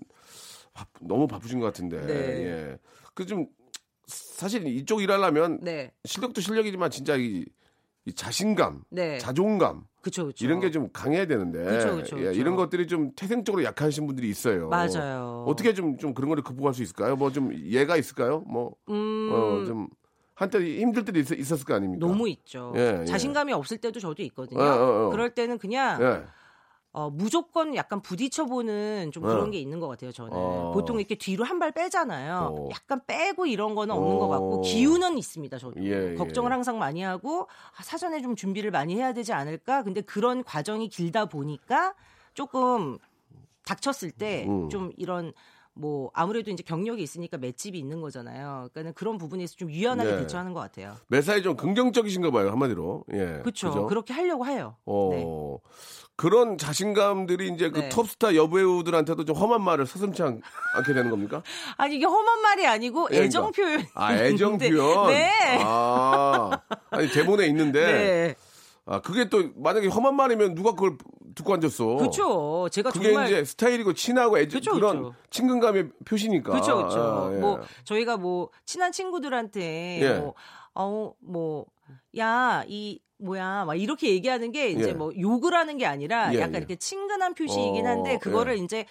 [0.73, 1.99] 바- 너무 바쁘신 것 같은데.
[2.05, 2.13] 네.
[2.45, 2.77] 예.
[3.13, 3.47] 그 좀
[4.07, 5.91] 사실 이쪽 일하려면 네.
[6.05, 7.45] 실력도 실력이지만 진짜 이,
[8.05, 9.17] 이 자신감, 네.
[9.19, 10.43] 자존감 그쵸, 그쵸.
[10.43, 12.39] 이런 게 좀 강해야 되는데 그쵸, 그쵸, 예, 그쵸.
[12.39, 14.67] 이런 것들이 좀 태생적으로 약하신 분들이 있어요.
[14.69, 15.45] 맞아요.
[15.47, 17.15] 어떻게 좀, 좀 그런 거를 극복할 수 있을까요?
[17.15, 18.39] 뭐 좀 예가 있을까요?
[18.47, 19.87] 뭐, 음, 어, 좀
[20.33, 22.05] 한때 힘들 때도 있, 었을거 아닙니까?
[22.05, 22.73] 너무 있죠.
[22.75, 23.05] 예, 예.
[23.05, 24.59] 자신감이 없을 때도 저도 있거든요.
[24.61, 25.09] 어.
[25.11, 26.23] 그럴 때는 그냥 예.
[26.93, 29.27] 어, 무조건 약간 부딪혀보는 좀 어.
[29.27, 30.31] 그런 게 있는 것 같아요, 저는.
[30.33, 30.71] 어.
[30.73, 32.55] 보통 이렇게 뒤로 한 발 빼잖아요.
[32.57, 32.69] 어.
[32.71, 34.19] 약간 빼고 이런 거는 없는 어.
[34.19, 35.81] 것 같고, 기운은 있습니다, 저도.
[35.85, 36.15] 예, 예.
[36.15, 39.83] 걱정을 항상 많이 하고, 아, 사전에 좀 준비를 많이 해야 되지 않을까?
[39.83, 41.93] 근데 그런 과정이 길다 보니까
[42.33, 42.97] 조금
[43.63, 44.69] 닥쳤을 때 음.
[44.69, 45.33] 좀 이런
[45.73, 48.69] 뭐 아무래도 이제 경력이 있으니까 맷집이 있는 거잖아요.
[48.73, 50.17] 그러니까 그런 부분에서 좀 유연하게 네.
[50.19, 50.97] 대처하는 것 같아요.
[51.07, 53.05] 매사에 좀 긍정적이신가 봐요, 한마디로.
[53.13, 53.39] 예.
[53.41, 53.87] 그렇죠.
[53.87, 54.75] 그렇게 하려고 해요.
[54.85, 55.09] 어.
[55.11, 55.25] 네.
[56.17, 57.89] 그런 자신감들이 이제 그 네.
[57.89, 60.41] 톱스타 여배우들한테도 좀 험한 말을 서슴지 않,
[60.85, 61.41] 게 되는 겁니까?
[61.77, 63.83] 아니 이게 험한 말이 아니고 예, 애정 표현.
[63.95, 65.07] 아, 애정 표현?
[65.07, 65.31] 네.
[65.63, 66.51] 아,
[66.91, 67.81] 아니, 대본에 있는데.
[67.81, 68.35] 네.
[68.85, 70.97] 아, 그게 또 만약에 험한 말이면 누가 그걸
[71.35, 71.85] 듣고 앉았어.
[71.97, 72.69] 그렇죠.
[72.71, 75.15] 제가 그게 정말 이제 스타일이고 친하고 애정 그쵸, 그런 그쵸.
[75.29, 76.51] 친근감의 표시니까.
[76.51, 76.99] 그렇죠, 그렇죠.
[76.99, 77.39] 아, 예.
[77.39, 80.19] 뭐 저희가 뭐 친한 친구들한테 예.
[80.19, 80.33] 뭐
[80.73, 81.65] 어, 뭐,
[82.17, 84.93] 야, 이, 뭐야, 막 이렇게 얘기하는 게 이제 예.
[84.93, 86.57] 뭐 욕을 하는 게 아니라 예, 약간 예.
[86.59, 88.63] 이렇게 친근한 표시이긴 한데 어, 그거를 예.
[88.63, 88.85] 이제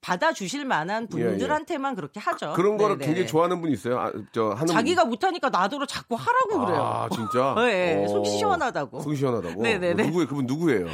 [0.00, 1.24] 받아주실 만한 예, 예.
[1.24, 2.52] 분들한테만 그렇게 하죠.
[2.54, 3.06] 그런 거를 네네.
[3.06, 3.98] 굉장히 좋아하는 분이 있어요.
[3.98, 6.82] 아, 저 하는 자기가 못하니까 나더러 자꾸 하라고 그래요.
[6.82, 7.54] 아, 진짜?
[7.58, 8.08] 네, 어.
[8.08, 9.00] 속 시원하다고.
[9.00, 9.62] 속이 시원하다고.
[9.62, 10.06] 네네네.
[10.06, 10.28] 누구예요?
[10.28, 10.86] 그분 누구예요?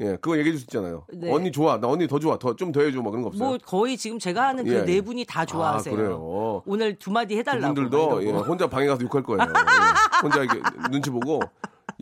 [0.00, 1.06] 예, 그거 얘기해 주셨잖아요.
[1.12, 1.32] 네.
[1.32, 1.78] 언니 좋아.
[1.78, 2.36] 나 언니 더 좋아.
[2.38, 3.00] 더 좀 더 해줘.
[3.00, 3.48] 막 그런 거 없어요?
[3.48, 4.84] 뭐 거의 지금 제가 하는 그 예.
[4.84, 5.94] 네 분이 다 좋아하세요.
[5.94, 6.62] 아, 그래요.
[6.66, 7.74] 오늘 두 마디 해달라고.
[7.74, 8.30] 그분들도 막 예.
[8.30, 9.40] 혼자 방에 가서 욕할 거예요.
[9.42, 9.46] 예.
[10.22, 11.38] 혼자 이렇게 눈치 보고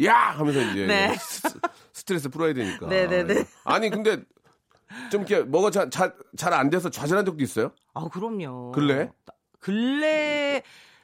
[0.04, 1.14] 야 하면서 이제 네.
[1.16, 1.48] 스-
[1.92, 2.86] 스트레스 풀어야 되니까.
[2.86, 3.34] 네네네.
[3.40, 3.44] 예.
[3.64, 4.16] 아니 근데
[5.10, 7.72] 좀 이렇게 뭐가 잘잘 안 돼서 좌절한 적도 있어요?
[7.92, 8.72] 아, 그럼요.
[8.72, 9.10] 근래?
[9.58, 10.62] 근래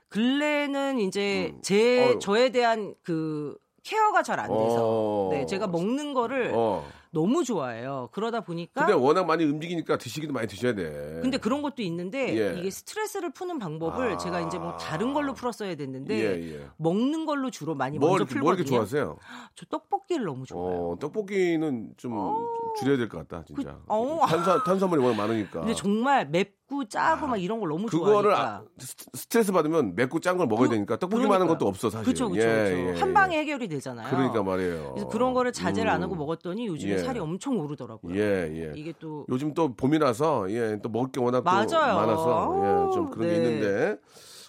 [0.09, 2.11] 근래는 이제 제 음.
[2.13, 2.19] 어휴.
[2.19, 3.57] 저에 대한 그
[3.89, 5.29] 케어가 잘 안 돼서 어.
[5.33, 6.85] 네, 제가 먹는 거를 어.
[7.11, 8.11] 너무 좋아해요.
[8.13, 11.21] 그러다 보니까 근데 워낙 많이 움직이니까 드시기도 많이 드셔야 돼.
[11.23, 12.61] 근데 그런 것도 있는데 예.
[12.61, 14.17] 이게 스트레스를 푸는 방법을 아.
[14.19, 16.67] 제가 이제 뭐 다른 걸로 풀었어야 됐는데 예, 예.
[16.77, 18.77] 먹는 걸로 주로 많이 뭘, 먼저 이렇게- 뭘 풀거든요.
[18.77, 19.17] 이렇게 좋아하세요?
[19.55, 20.91] 저 떡볶이를 너무 좋아해요.
[20.91, 22.47] 어, 떡볶이는 좀, 좀
[22.79, 23.73] 줄여야 될 것 같다, 진짜.
[23.73, 24.27] 그- 어.
[24.27, 25.61] 탄수, 탄수화물이 워낙 많으니까.
[25.61, 27.91] 근데 정말 맵 고 짜고 막 이런 걸 너무 아.
[27.91, 28.57] 그거를 좋아하니까.
[28.57, 31.59] 아, 스- 스트레스 받으면 맵고 짠 걸 먹어야 그- 되니까 떡볶이만 하는 그러니까요.
[31.59, 32.05] 것도 없어 사실.
[32.05, 32.93] 그쵸, 그쵸, 예.
[32.95, 33.13] 예, 한 예.
[33.15, 34.11] 방에 해결이 되잖아요.
[34.11, 34.91] 그러니까 말이에요.
[34.93, 36.19] 그래서 그런 거를 자제를 안 하고 음.
[36.19, 36.99] 먹었더니 요즘에 예.
[36.99, 38.15] 살이 엄청 오르더라고요.
[38.15, 38.73] 예, 예.
[38.77, 41.43] 이게 또 요즘 또 봄이라서 예, 또 먹을 게 워낙.
[41.43, 43.45] 많아서 예, 좀 그런 게 네.
[43.45, 43.97] 있는데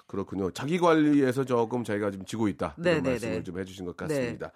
[0.05, 0.51] 그렇군요.
[0.51, 2.75] 자기 관리에서 조금 저희가 좀 지고 있다.
[2.77, 3.43] 네, 이런 네, 말씀을 네.
[3.43, 4.51] 좀 해주신 것 같습니다.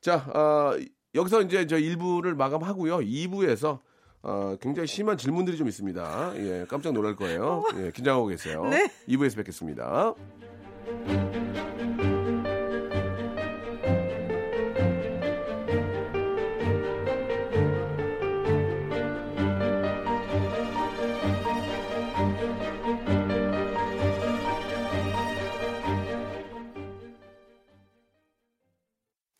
[0.00, 0.76] 자, 어,
[1.16, 2.98] 여기서 이제 저 1부를 마감하고요.
[2.98, 3.80] 2부에서
[4.22, 6.32] 어, 굉장히 심한 질문들이 좀 있습니다.
[6.36, 7.64] 예, 깜짝 놀랄 거예요.
[7.78, 8.64] 예, 긴장하고 계세요.
[8.66, 8.90] 네.
[9.08, 10.14] 2부에서 뵙겠습니다.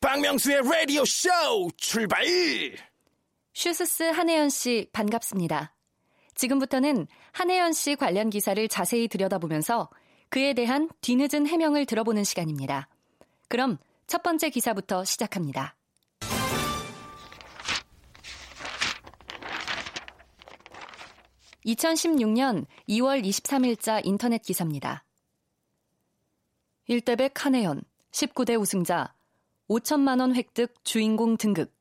[0.00, 1.28] 박명수의 라디오 쇼
[1.76, 2.24] 출발!
[3.60, 5.74] 슈스스 한혜연 씨 반갑습니다.
[6.34, 9.90] 지금부터는 한혜연 씨 관련 기사를 자세히 들여다보면서
[10.30, 12.88] 그에 대한 뒤늦은 해명을 들어보는 시간입니다.
[13.48, 15.76] 그럼 첫 번째 기사부터 시작합니다.
[21.66, 25.04] (2016년 2월 23일자) 인터넷 기사입니다.
[26.88, 29.12] 1대백 한혜연 19대 우승자
[29.68, 31.78] 5천만 원 획득 주인공 등극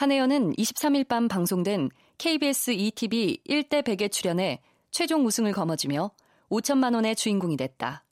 [0.00, 6.10] 한혜연은 23일 밤 방송된 KBS ETV 1대 100에 출연해 최종 우승을 거머쥐며
[6.48, 8.02] 5천만 원의 주인공이 됐다.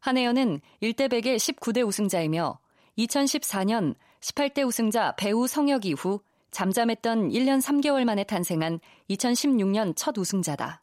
[0.00, 2.58] 한혜연은 1대 100의 19대 우승자이며
[2.98, 6.18] 2014년 18대 우승자 배우 성혁 이후
[6.50, 10.82] 잠잠했던 1년 3개월 만에 탄생한 2016년 첫 우승자다.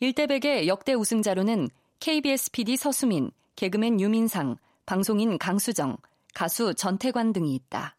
[0.00, 1.68] 1대 100의 역대 우승자로는
[1.98, 5.98] KBS PD 서수민, 개그맨 유민상, 방송인 강수정,
[6.32, 7.98] 가수 전태관 등이 있다.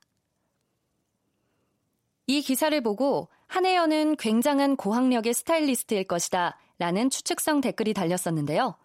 [2.27, 8.75] 이 기사를 보고 한혜연은 굉장한 고학력의 스타일리스트일 것이다 라는 추측성 댓글이 달렸었는데요.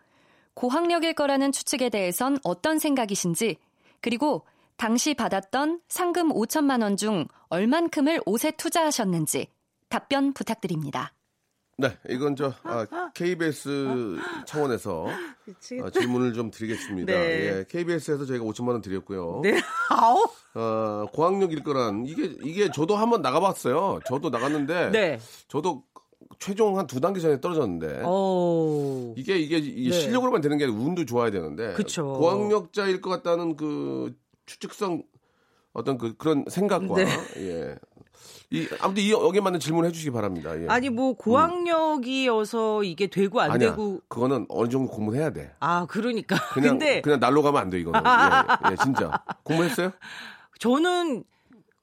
[0.55, 3.57] 고학력일 거라는 추측에 대해선 어떤 생각이신지
[4.01, 4.45] 그리고
[4.77, 9.49] 당시 받았던 상금 5천만 원 중 얼만큼을 옷에 투자하셨는지
[9.89, 11.13] 답변 부탁드립니다.
[11.79, 15.09] 네, 이건 저 아, KBS 차원에서
[15.83, 17.13] 아, 질문을 좀 드리겠습니다.
[17.13, 17.19] 네.
[17.59, 19.41] 예, KBS에서 저희가 5천만 원 드렸고요.
[19.43, 19.61] 네.
[19.91, 20.25] 아우.
[20.55, 24.01] 어, 고학력 일 거란 이게 이게 저도 한번 나가봤어요.
[24.07, 25.21] 저도 나갔는데 네.
[25.49, 25.83] 저도
[26.39, 29.13] 최종 한 두 단계 전에 떨어졌는데 오.
[29.19, 30.01] 이게 이게, 이게 네.
[30.01, 32.15] 실력으로만 되는 게 아니라 운도 좋아야 되는데 그쵸.
[32.15, 34.15] 고학력자일 것 같다는 그
[34.47, 35.03] 추측성
[35.75, 37.07] 어떤 그 그런 생각과 네.
[37.37, 37.77] 예.
[38.51, 40.59] 이 아무튼 이 여기에 맞는 질문을 해주시기 바랍니다.
[40.61, 40.67] 예.
[40.69, 43.71] 아니 뭐 고학력이어서 이게 되고 안 아니야.
[43.71, 45.53] 되고 그거는 어느 정도 공부해야 돼.
[45.61, 48.01] 아 그러니까 그냥 근데 그냥 날로 가면 안 돼 이거는.
[48.05, 49.11] 예, 예, 진짜
[49.43, 49.91] 공부했어요?
[50.61, 51.25] 저는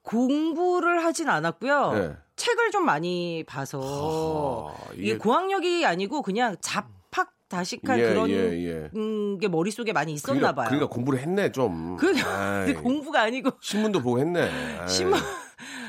[0.02, 1.92] 공부를 하진 않았고요.
[1.92, 2.16] 네.
[2.36, 8.34] 책을 좀 많이 봐서 하하, 이게 이게- 고학력이 아니고 그냥 잡학 다식한 예, 그런 예,
[8.34, 8.90] 예.
[8.96, 10.68] 음, 게 머릿속에 많이 있었나 그러니까, 봐요.
[10.70, 11.96] 그러니까 공부를 했네 좀.
[11.96, 12.12] 그
[12.82, 14.50] 공부가 아니고 신문도 보고 했네.
[14.88, 15.20] 신문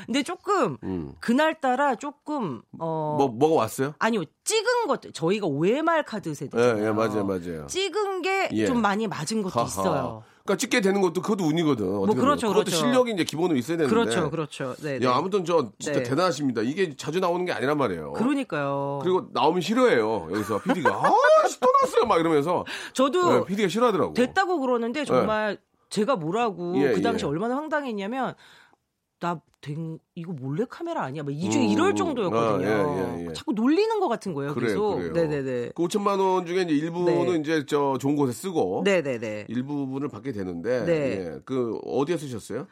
[0.06, 1.12] 근데 조금 음.
[1.20, 3.94] 그날따라 조금 어 뭐 뭐가 왔어요?
[3.98, 6.86] 아니요 찍은 것 저희가 OMR 카드 예, 세대잖아요.
[6.86, 7.66] 예, 맞아요, 맞아요.
[7.66, 8.80] 찍은 게 좀 예.
[8.80, 9.66] 많이 맞은 것도 하하.
[9.66, 10.22] 있어요.
[10.44, 11.84] 그러니까 찍게 되는 것도 그것도 운이거든.
[11.86, 12.16] 보면.
[12.16, 12.76] 그렇죠, 그것도 그렇죠.
[12.76, 13.92] 실력이 이제 기본으로 있어야 되는데.
[13.92, 14.74] 그렇죠, 그렇죠.
[14.80, 15.06] 네, 네.
[15.06, 16.04] 야, 아무튼 저 진짜 네.
[16.04, 16.62] 대단하십니다.
[16.62, 18.12] 이게 자주 나오는 게 아니란 말이에요.
[18.12, 19.00] 그러니까요.
[19.02, 20.28] 그리고 나오면 싫어해요.
[20.30, 21.02] 여기서 PD가 아,
[21.48, 22.06] 씨, 또 나왔어요.
[22.06, 24.14] 막 이러면서 저도 PD가 싫어하더라고.
[24.14, 25.58] 됐다고 그러는데 정말
[25.90, 27.28] 제가 뭐라고 예, 그 당시 예.
[27.28, 28.34] 얼마나 황당했냐면
[29.18, 31.22] 나 된, 이거 몰래 카메라 아니야?
[31.22, 32.68] 막 이중 음, 이럴 정도였거든요.
[32.68, 33.32] 아, 예, 예, 예.
[33.32, 34.52] 자꾸 놀리는 것 같은 거예요.
[34.54, 34.96] 그래요, 계속.
[34.96, 35.12] 그래요.
[35.14, 35.70] 네네네.
[35.74, 37.38] 그 5천만 원 중에 이제 일부는 네.
[37.40, 39.46] 이제 저 좋은 곳에 쓰고 네네네.
[39.48, 40.92] 일부분을 받게 되는데 네.
[41.34, 42.66] 예, 그 어디에 쓰셨어요?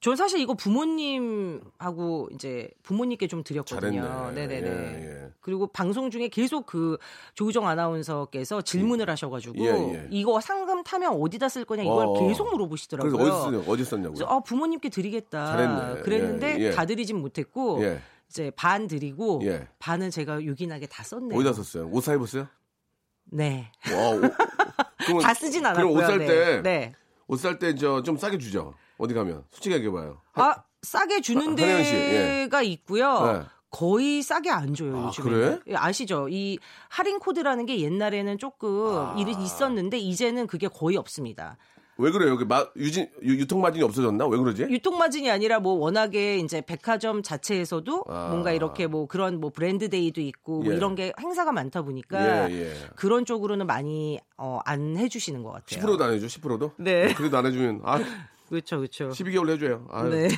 [0.00, 4.02] 전 사실 이거 부모님하고 이제 부모님께 좀 드렸거든요.
[4.02, 4.46] 잘했네.
[4.46, 4.68] 네네네.
[4.68, 5.30] 예, 예.
[5.40, 6.98] 그리고 방송 중에 계속 그
[7.34, 10.06] 조우정 아나운서께서 질문을 하셔가지고 예, 예.
[10.10, 12.12] 이거 상금 타면 어디다 쓸 거냐 이걸 어.
[12.20, 13.12] 계속 물어보시더라고요.
[13.16, 14.14] 그래서 어디 쓰냐, 어디 썼냐고요?
[14.14, 15.46] 그래서 아, 부모님께 드리겠다.
[15.46, 16.02] 잘했네.
[16.02, 16.70] 그랬는데 예, 예.
[16.72, 18.00] 다 드리진 못했고 예.
[18.28, 19.68] 이제 반 드리고 예.
[19.78, 21.38] 반은 제가 요긴하게 다 썼네요.
[21.38, 21.88] 어디다 썼어요?
[21.90, 22.46] 옷 사 입었어요?
[23.30, 23.72] 네.
[23.90, 24.20] 와,
[25.22, 25.94] 다 쓰진 않았고요.
[25.94, 26.26] 그럼 옷살 네.
[26.26, 26.92] 때, 네.
[27.26, 28.74] 옷 살 때 저 좀 싸게 주죠.
[28.98, 30.20] 어디 가면 솔직하게 봐요.
[30.34, 32.10] 아 싸게 주는 한혜연 씨, 예.
[32.44, 33.26] 데가 있고요.
[33.32, 33.42] 네.
[33.70, 35.30] 거의 싸게 안 줘요 아, 요즘에.
[35.30, 35.60] 그래?
[35.74, 36.28] 아시죠?
[36.30, 39.16] 이 할인 코드라는 게 옛날에는 조금 아.
[39.18, 41.56] 있었는데 이제는 그게 거의 없습니다.
[41.96, 42.36] 왜 그래요?
[42.36, 44.26] 그 마, 유진 유, 유통 마진이 없어졌나?
[44.26, 44.62] 왜 그러지?
[44.68, 48.28] 유통 마진이 아니라 뭐 워낙에 이제 백화점 자체에서도 아.
[48.30, 50.76] 뭔가 이렇게 뭐 그런 뭐 brand day도 있고 뭐 예.
[50.76, 52.74] 이런 게 행사가 많다 보니까 예, 예.
[52.96, 55.86] 그런 쪽으로는 많이 어, 안 해주시는 것 같아요.
[55.86, 56.72] 10%도 안 해줘, 10%도?
[56.78, 57.14] 네.
[57.14, 57.98] 그래도 안 해주면, 아,
[58.48, 59.10] 그렇죠, 그렇죠.
[59.10, 59.86] 12개월 해줘요.
[59.90, 60.10] 아유.
[60.10, 60.28] 네.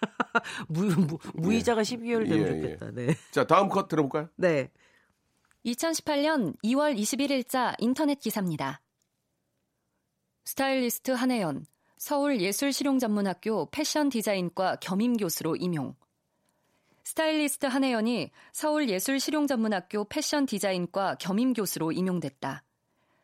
[0.68, 2.90] 무, 무, 무이자가 12개월 되면 예, 좋겠다.
[2.92, 3.14] 네.
[3.30, 4.28] 자, 다음 컷 들어볼까요?
[4.36, 4.70] 네.
[5.66, 8.80] 2018년 2월 21일자 인터넷 기사입니다.
[10.44, 11.66] 스타일리스트 한혜연,
[11.98, 15.94] 서울예술실용전문학교 패션 디자인과 겸임 교수로 임용.
[17.04, 22.62] 스타일리스트 한혜연이 서울예술실용전문학교 패션 디자인과 겸임 교수로 임용됐다.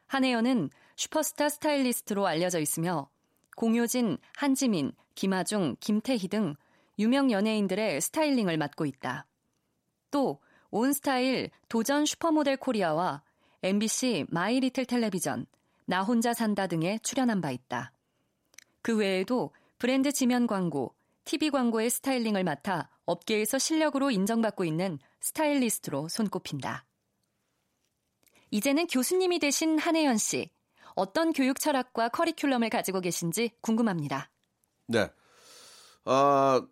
[0.07, 3.09] 한혜연은 슈퍼스타 스타일리스트로 알려져 있으며
[3.57, 6.55] 공효진, 한지민, 김아중, 김태희 등
[6.99, 9.27] 유명 연예인들의 스타일링을 맡고 있다.
[10.11, 10.41] 또
[10.71, 13.23] 온스타일 도전 슈퍼모델 코리아와
[13.63, 15.47] MBC 마이 리틀 텔레비전,
[15.87, 17.93] 나 혼자 산다 등에 출연한 바 있다.
[18.83, 26.85] 그 외에도 브랜드 지면 광고, TV 광고의 스타일링을 맡아 업계에서 실력으로 인정받고 있는 스타일리스트로 손꼽힌다.
[28.51, 30.51] 이제는 교수님이 되신 한혜연 씨.
[30.95, 34.31] 어떤 교육 철학과 커리큘럼을 가지고 계신지 궁금합니다.
[34.87, 35.11] 네.
[36.05, 36.63] 아,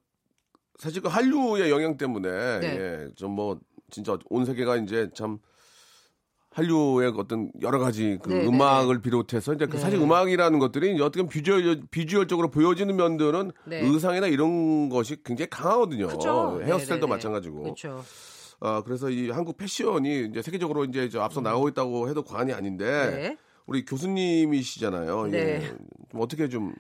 [0.79, 2.67] 사실 그 한류의 영향 때문에, 네.
[2.67, 3.59] 예, 좀 뭐,
[3.91, 5.39] 진짜 온 세계가 이제 참,
[6.51, 9.79] 한류의 어떤 여러 가지 그 네, 음악을 비롯해서 이제 그 네.
[9.79, 13.81] 사실 음악이라는 것들이 이제 어떻게 보면 비주얼, 비주얼적으로 보여지는 면들은 네.
[13.81, 16.09] 의상이나 이런 것이 굉장히 강하거든요.
[16.09, 16.61] 그죠?
[16.63, 17.07] 헤어스타일도 네네네.
[17.07, 17.63] 마찬가지고.
[17.63, 18.05] 그렇죠.
[18.61, 23.11] 아, 그래서 이 한국 패션이 이제 세계적으로 이제 저 앞서 나가고 있다고 해도 과언이 아닌데
[23.11, 23.37] 네.
[23.67, 25.27] 우리 교수님이시잖아요.
[25.29, 25.39] 네.
[25.39, 25.67] 예.
[26.11, 26.75] 좀 어떻게 좀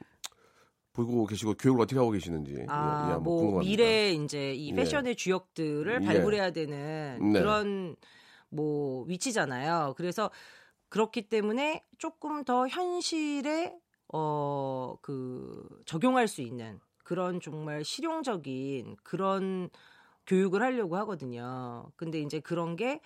[0.92, 3.60] 보고 계시고 교육을 어떻게 하고 계시는지 예, 아, 예, 한번 뭐.
[3.60, 4.74] 미래 이제 이 예.
[4.74, 6.06] 패션의 주역들을 예.
[6.06, 7.40] 발굴해야 되는 네.
[7.40, 7.96] 그런
[8.50, 9.94] 뭐 위치잖아요.
[9.96, 10.30] 그래서
[10.90, 13.74] 그렇기 때문에 조금 더 현실에
[14.08, 19.70] 어 그 적용할 수 있는 그런 정말 실용적인 그런
[20.26, 21.90] 교육을 하려고 하거든요.
[21.96, 23.00] 근데 이제 그런 게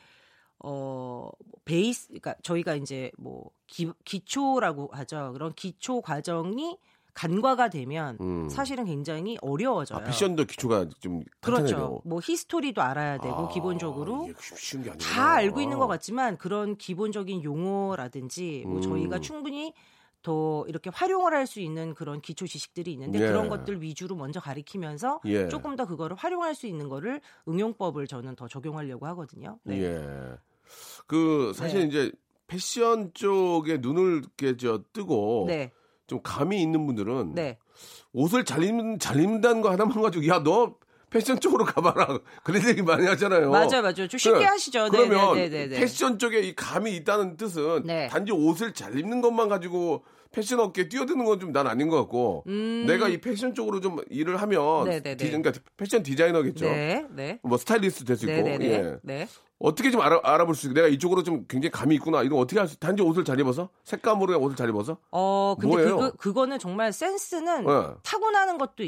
[0.65, 1.31] 어
[1.65, 5.33] 베이스 그러니까 저희가 이제 뭐 기, 기초라고 하죠.
[5.33, 6.79] 그런 기초 과정이
[7.17, 8.49] 간과가 되면 음.
[8.51, 10.01] 사실은 굉장히 어려워져요.
[10.01, 11.63] 아, 패션도 기초가 좀 그렇죠.
[11.65, 12.01] 탄탄해요.
[12.05, 14.29] 뭐 히스토리도 알아야 되고 아, 기본적으로.
[14.99, 18.83] 다 알고 있는 것 같지만 그런 기본적인 용어라든지 뭐 음.
[18.83, 19.73] 저희가 충분히
[20.27, 23.27] 더 이렇게 활용을 할 수 있는 그런 기초 지식들이 있는데 예.
[23.29, 25.47] 그런 것들 위주로 먼저 가리키면서 예.
[25.47, 29.61] 조금 더 그거를 활용할 수 있는 거를 응용법을 저는 더 적용하려고 하거든요.
[29.63, 29.81] 네.
[29.81, 30.37] 예.
[31.07, 31.87] 그 사실 네.
[31.87, 32.13] 이제
[32.49, 34.23] 패션 쪽에 눈을
[34.59, 35.71] 저 뜨고 네.
[36.09, 37.59] 좀 감이 있는 분들은 네.
[38.13, 40.75] 옷을 잘 입는 잘 입는다는 거 하나만 가지고 야 너
[41.09, 43.51] 패션 쪽으로 가봐라 그런 얘기 많이 하잖아요.
[43.51, 44.09] 맞아요, 맞아요.
[44.09, 44.89] 좀 쉽게 그래, 하시죠.
[44.89, 45.81] 네, 그러면 네, 네, 네, 네.
[45.81, 48.09] 패션 쪽에 이 감이 있다는 뜻은 네.
[48.09, 52.45] 단지 옷을 잘 입는 것만 가지고 패션 업계에 뛰어드는 건 좀 난 아닌 것 같고
[52.87, 54.85] 내가 이 패션 쪽으로 좀 일을 하면 음.
[54.91, 55.17] 네, 네, 네.
[55.17, 56.65] 디, 그러니까 패션 디자이너겠죠.
[56.67, 57.39] 네, 네.
[57.43, 58.67] 뭐 스타일리스트 될 수 있고 네, 네, 네.
[58.75, 58.97] 예.
[59.03, 59.29] 네.
[59.59, 62.59] 어떻게 좀 알아, 알아볼 수 있고 내가 이쪽으로 좀 굉장히 감이 있구나 이런 거 어떻게
[62.59, 65.97] 할 수 단지 옷을 잘 입어서 색감으로 옷을 잘 입어서 어, 근데 뭐예요?
[65.97, 67.73] 그거 그거는 정말 센스는 네.
[68.03, 68.85] 타고나는 것도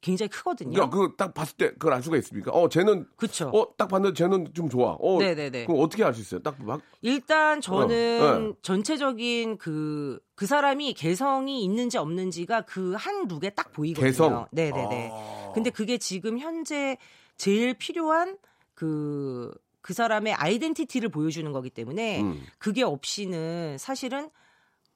[0.00, 0.70] 굉장히 크거든요.
[0.72, 2.50] 그러니까 그거 딱 봤을 때 그걸 알 수가 있습니까?
[2.52, 3.48] 어 쟤는 그렇죠.
[3.48, 4.96] 어딱 봤는데 쟤는 좀 좋아.
[5.00, 5.64] 어 네, 네, 네.
[5.66, 6.42] 그럼 어떻게 알 수 있어요?
[6.42, 8.52] 딱 막 일단 저는 어, 네.
[8.62, 14.06] 전체적인 그, 그 사람이 개성이 있는지 없는지가 그 한 룩에 딱 보이거든요.
[14.06, 14.46] 개성?
[14.52, 15.10] 네네네.
[15.12, 15.52] 아.
[15.54, 16.96] 근데 그게 지금 현재
[17.36, 18.38] 제일 필요한
[18.74, 22.42] 그, 그 사람의 아이덴티티를 보여주는 거기 때문에 음.
[22.58, 24.30] 그게 없이는 사실은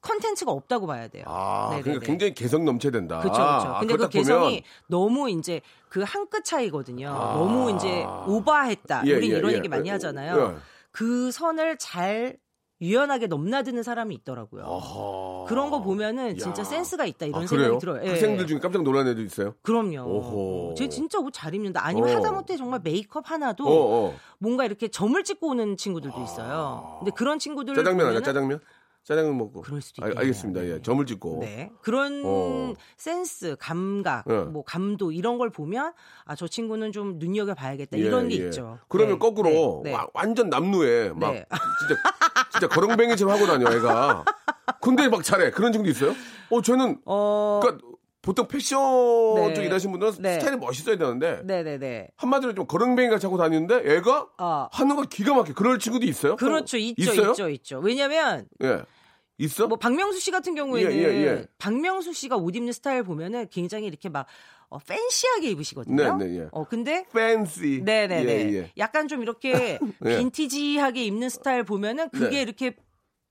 [0.02, 1.24] 컨텐츠가 없다고 봐야 돼요.
[1.26, 1.82] 아, 네네네.
[1.82, 3.20] 그러니까 굉장히 개성 넘쳐야 된다.
[3.20, 3.78] 그렇죠, 아, 그렇죠.
[3.80, 7.08] 근데 그딱 개성이 보면 너무 이제 그 한 끗 차이거든요.
[7.10, 7.34] 아.
[7.34, 9.02] 너무 이제 오버했다.
[9.06, 9.56] 예, 우린 예, 이런 예.
[9.56, 10.52] 얘기 많이 예, 하잖아요.
[10.54, 10.58] 예.
[10.92, 12.36] 그 선을 잘
[12.82, 14.62] 유연하게 넘나드는 사람이 있더라고요.
[14.64, 15.44] 어허.
[15.48, 16.64] 그런 거 보면은 진짜 야.
[16.64, 17.78] 센스가 있다 이런 아, 생각이?
[17.78, 18.02] 들어요.
[18.04, 18.08] 예.
[18.08, 19.54] 학생들 중에 깜짝 놀란 애들 있어요?
[19.62, 20.00] 그럼요.
[20.02, 20.74] 오호.
[20.78, 21.84] 쟤 진짜 옷 잘 입는다.
[21.84, 22.16] 아니면 어.
[22.16, 24.14] 하다못해 정말 메이크업 하나도 어, 어.
[24.38, 26.96] 뭔가 이렇게 점을 찍고 오는 친구들도 있어요.
[27.00, 28.22] 근데 그런 친구들 짜장면 아니야?
[28.22, 28.60] 짜장면?
[29.04, 29.62] 짜장면 먹고.
[29.62, 30.20] 그럴 수도 아, 있겠네요.
[30.20, 30.64] 알겠습니다.
[30.66, 30.74] 예.
[30.74, 30.82] 네.
[30.82, 31.38] 점을 찍고.
[31.40, 31.70] 네.
[31.82, 32.74] 그런 어.
[32.96, 34.34] 센스, 감각, 예.
[34.44, 35.92] 뭐 감도 이런 걸 보면
[36.24, 38.46] 아 저 친구는 좀 눈여겨 봐야겠다 예, 이런 게 예.
[38.46, 38.78] 있죠.
[38.88, 39.96] 그러면 네, 거꾸로 네, 네.
[39.96, 41.44] 와- 완전 남루에 막 네.
[41.80, 42.02] 진짜
[42.52, 44.24] 진짜 거렁뱅이처럼 하고 다녀 애가.
[44.80, 45.50] 근데 막 잘해.
[45.50, 46.14] 그런 친구도 있어요?
[46.50, 47.86] 어, 쟤는 어, 그러니까
[48.22, 48.80] 보통 패션
[49.34, 49.54] 네.
[49.54, 50.34] 쪽 일하시는 분들은 네.
[50.34, 52.08] 스타일이 멋있어야 되는데 네네네.
[52.16, 55.54] 한마디로 좀 거렁뱅이가 자고 다니는데 애가 어, 하는 거 기가 막혀.
[55.54, 56.36] 그럴 친구도 있어요?
[56.36, 57.30] 그렇죠, 있죠, 있어요?
[57.30, 57.78] 있죠, 있죠.
[57.78, 58.82] 왜냐면 예.
[59.38, 59.66] 있어?
[59.68, 61.46] 뭐 박명수 씨 같은 경우에는 예, 예, 예.
[61.56, 64.26] 박명수 씨가 옷 입는 스타일 보면은 굉장히 이렇게 막
[64.68, 66.16] 어, 팬시하게 입으시거든요.
[66.18, 66.48] 네, 네, 예.
[66.52, 67.80] 어 근데 팬시.
[67.82, 68.52] 네네네.
[68.52, 68.70] 예, 예.
[68.76, 70.18] 약간 좀 이렇게 예.
[70.18, 72.42] 빈티지하게 입는 스타일 보면은 그게 네.
[72.42, 72.76] 이렇게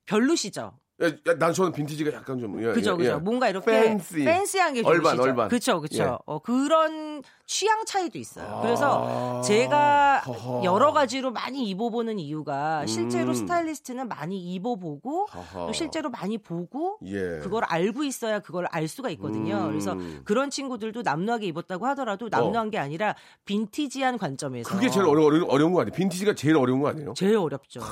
[0.08, 0.74] 별로시죠.
[1.02, 3.12] 야, 야, 난 저는 빈티지가 약간 좀 예, 그죠, 예, 그죠.
[3.12, 3.16] 예.
[3.16, 4.16] 뭔가 이렇게 팬시.
[4.24, 5.22] 팬시한 게 얼반, 좋으시죠.
[5.24, 5.48] 얼반.
[5.48, 6.04] 그쵸, 그쵸.
[6.04, 6.18] 예.
[6.26, 8.60] 어, 그런 취향 차이도 있어요.
[8.62, 10.64] 그래서 아, 제가 허허.
[10.66, 13.34] 여러 가지로 많이 입어보는 이유가 실제로 음.
[13.34, 15.68] 스타일리스트는 많이 입어보고 허허.
[15.68, 17.40] 또 실제로 많이 보고 예.
[17.42, 19.56] 그걸 알고 있어야 그걸 알 수가 있거든요.
[19.56, 19.70] 음.
[19.70, 25.46] 그래서 그런 친구들도 남루하게 입었다고 하더라도 남루한 게 아니라 빈티지한 관점에서 그게 제일 어려, 어려,
[25.46, 25.94] 어려운 거 아니에요?
[25.96, 27.14] 빈티지가 제일 어려운 거 아니에요?
[27.16, 27.80] 제일 어렵죠.
[27.80, 27.88] 제일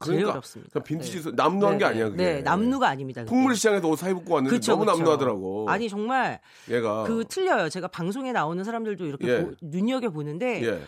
[0.00, 0.70] 그러니까, 어렵습니다.
[0.72, 1.30] 그러니까 빈티지 네.
[1.36, 2.10] 남루한 게 네, 아니야 네.
[2.10, 2.24] 그게.
[2.24, 3.22] 네, 남루가 아닙니다.
[3.22, 3.30] 그게.
[3.30, 4.96] 풍물 시장에서 옷 사입고 왔는데 그쵸, 너무 그쵸.
[4.98, 5.66] 남루하더라고.
[5.68, 7.68] 아니 정말 얘가 그 틀려요.
[7.68, 9.44] 제가 방송에 나오는 사람들도 이렇게 예.
[9.44, 10.82] 보- 눈여겨 보는데 예.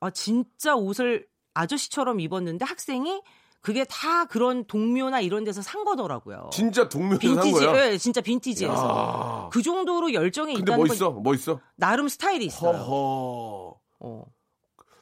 [0.00, 3.22] 아 진짜 옷을 아저씨처럼 입었는데 학생이
[3.62, 6.50] 그게 다 그런 동묘나 이런 데서 산 거더라고요.
[6.52, 7.86] 진짜 동묘에서 산 빈티지, 거야.
[7.92, 8.74] 예, 진짜 빈티지에서
[9.46, 9.48] 야.
[9.50, 11.60] 그 정도로 열정이 근데 있다는 멋있어, 건 멋있어.
[11.74, 12.76] 나름 스타일이 있어요.
[12.78, 13.80] 허허.
[14.00, 14.24] 어.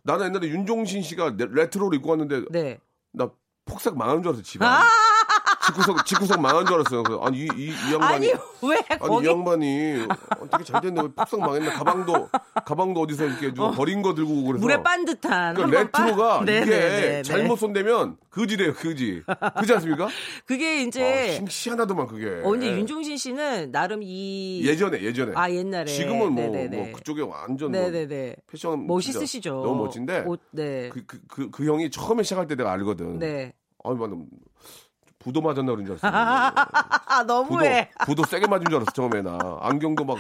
[0.03, 2.79] 나는 옛날에 윤종신 씨가 레- 레트로를 입고 왔는데 네.
[3.12, 3.31] 나
[3.67, 4.83] 폭삭 망한 줄 알았어 집안.
[5.66, 7.03] 집구석 집구석 망한 줄 알았어요.
[7.03, 10.07] 그래서 아니 이, 이, 이 양반이 아니 왜 아니 거기 이 양반이
[10.40, 12.29] 어떻게 잘 됐네 왜 폭삭 망했나 가방도
[12.64, 16.07] 가방도 어디서 이렇게 누가 버린 거 들고 오고 그래서 물에 빤 듯한 그러니까 한번 빤-
[16.07, 17.22] 레트로가 네, 이게 네, 네, 네.
[17.22, 19.22] 잘못 손대면 그지래요 그지
[19.59, 20.09] 그지 않습니까?
[20.46, 22.40] 그게 아, 이제 심- 희한하더만 그게.
[22.42, 25.33] 어, 근데 윤종신 씨는 나름 이 예전에 예전에.
[25.35, 26.44] 아 옛날에 지금은 뭐.
[26.55, 29.50] 뭐 그쪽에 완전 뭐 네네네 패션 멋있으시죠.
[29.50, 30.88] 너무 멋진데 옷, 네.
[30.92, 33.18] 그, 그, 그, 그 형이 처음에 시작할 때 내가 알거든.
[33.18, 33.53] 네.
[33.85, 34.14] 아니 맞아.
[35.25, 36.07] 부도 맞았나 그런 줄 알았어.
[36.07, 37.91] 아 부도, 너무해.
[38.05, 39.39] 부도 세게 맞은 줄 알았어 처음에 나.
[39.63, 40.19] 안경도 막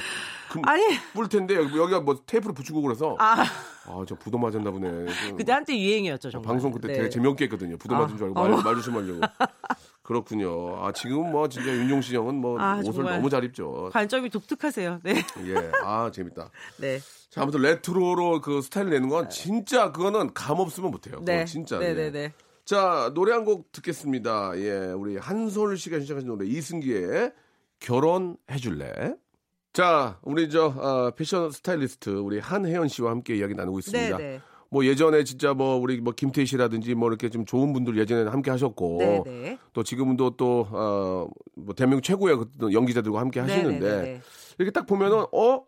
[0.50, 3.44] 금, 아니 뿔 텐데 여기, 여기가 뭐 테이프로 붙이고 그래서 아
[3.86, 4.88] 아저 부도 맞았나 보네.
[4.88, 6.48] 그 그때 한때 유행이었죠 정말.
[6.48, 6.94] 방송 그때 네.
[6.94, 7.76] 되게 재미없게 했거든요.
[7.76, 9.20] 부도 아, 맞은 줄 알고 말, 말 조심하려고.
[10.02, 10.82] 그렇군요.
[10.84, 13.16] 아 지금 뭐 진짜 윤종신 형은 뭐 아, 옷을 정말.
[13.16, 13.90] 너무 잘 입죠.
[13.92, 15.00] 관점이 독특하세요.
[15.02, 15.16] 네.
[15.46, 16.48] 예, 아 재밌다.
[16.78, 16.98] 네.
[17.28, 21.20] 자, 아무튼 레트로로 그 스타일 내는 건 진짜 그거는 감 없으면 못해요.
[21.22, 21.44] 네.
[21.44, 21.78] 진짜.
[21.78, 21.94] 네, 예.
[21.94, 22.32] 네, 네.
[22.64, 24.52] 자, 노래 한 곡 듣겠습니다.
[24.58, 27.32] 예, 우리 한솔 씨가 시작하신 노래 이승기의
[27.78, 29.14] 결혼해줄래?
[29.74, 34.16] 자, 우리 저 어, 패션 스타일리스트 우리 한혜연 씨와 함께 이야기 나누고 있습니다.
[34.16, 34.40] 네, 네.
[34.70, 38.50] 뭐 예전에 진짜 뭐 우리 뭐 김태희 씨라든지 뭐 이렇게 좀 좋은 분들 예전에 함께
[38.50, 39.58] 하셨고 네, 네.
[39.72, 44.20] 또 지금도 또 어, 뭐 대한민국 최고의 그 연기자들과 함께 네, 하시는데 네, 네, 네.
[44.58, 45.64] 이렇게 딱 보면은 어?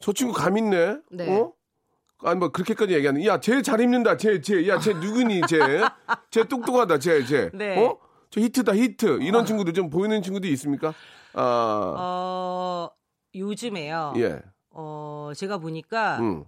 [0.00, 0.96] 저 친구 감 있네.
[1.12, 1.38] 네.
[1.38, 1.52] 어?
[2.22, 4.16] 아니 뭐 그렇게까지 얘기하는 야, 쟤 잘 입는다.
[4.16, 5.40] 쟤쟤 야, 쟤 누구니?
[5.48, 5.58] 쟤.
[6.30, 6.98] 쟤 똑똑하다.
[6.98, 7.50] 쟤 쟤.
[7.54, 7.82] 네.
[7.84, 7.98] 어?
[8.30, 8.74] 저 히트다.
[8.74, 9.20] 히트.
[9.22, 10.94] 이런 친구들 좀 보이는 친구들이 있습니까?
[11.32, 11.94] 아.
[11.98, 12.90] 어,
[13.34, 14.14] 요즘에요.
[14.16, 14.40] 예.
[14.70, 16.44] 어, 제가 보니까 음.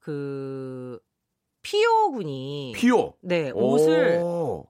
[0.00, 0.98] 그
[1.62, 3.14] 피오 군이 피오.
[3.20, 4.66] 네, 옷을 오.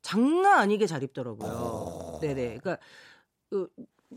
[0.00, 2.18] 장난 아니게 잘 입더라고요.
[2.20, 2.58] 네네.
[2.58, 2.78] 그러니까
[3.48, 3.68] 그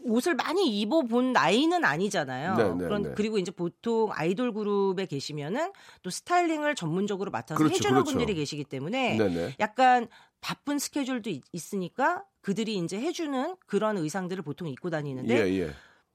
[0.04, 2.56] 옷을 많이 입어본 나이는 아니잖아요.
[2.56, 3.14] 네, 네, 그런 네.
[3.16, 5.72] 그리고 이제 보통 아이돌 그룹에 계시면은
[6.04, 8.12] 또 스타일링을 전문적으로 맡아서 그렇죠, 해주는 그렇죠.
[8.12, 9.56] 분들이 계시기 때문에 네네.
[9.60, 10.08] 약간
[10.42, 15.72] 바쁜 스케줄도 있, 있으니까 그들이 이제 해주는 그런 의상들을 보통 입고 다니는데 예, 예.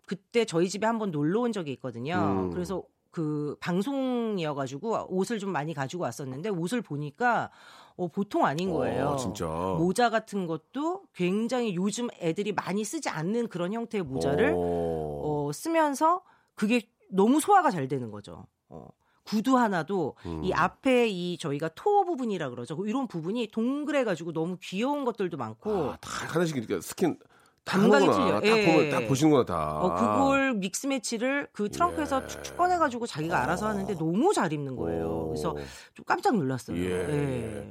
[0.07, 2.15] 그때 저희 집에 한번 놀러 온 적이 있거든요.
[2.15, 2.51] 음.
[2.51, 7.51] 그래서 그 방송이어가지고 옷을 좀 많이 가지고 왔었는데 옷을 보니까
[7.97, 9.09] 어, 보통 아닌 거예요.
[9.09, 9.47] 어, 진짜.
[9.47, 15.49] 모자 같은 것도 굉장히 요즘 애들이 많이 쓰지 않는 그런 형태의 모자를 오.
[15.49, 16.23] 어, 쓰면서
[16.55, 18.47] 그게 너무 소화가 잘 되는 거죠.
[18.69, 18.89] 어.
[19.25, 20.45] 구두 하나도 음.
[20.45, 22.77] 이 앞에 이 저희가 toe 부분이라 그러죠.
[22.87, 27.27] 이런 부분이 동그래 가지고 너무 귀여운 것들도 많고 아, 다 하나씩 이렇게 스킨 다
[27.65, 28.07] 감각이.
[28.07, 28.41] 틀려요.
[28.41, 28.67] 딱 예.
[28.67, 29.79] 보면 딱 보시는구나 다.
[29.79, 32.27] 어, 그걸 mix match를 그 트렁크에서 예.
[32.27, 35.07] 축축 꺼내가지고 자기가 알아서 하는데 너무 잘 입는 거예요.
[35.07, 35.29] 오.
[35.29, 35.55] 그래서
[35.95, 36.77] 좀 깜짝 놀랐어요.
[36.77, 36.91] 예.
[36.91, 37.71] 예.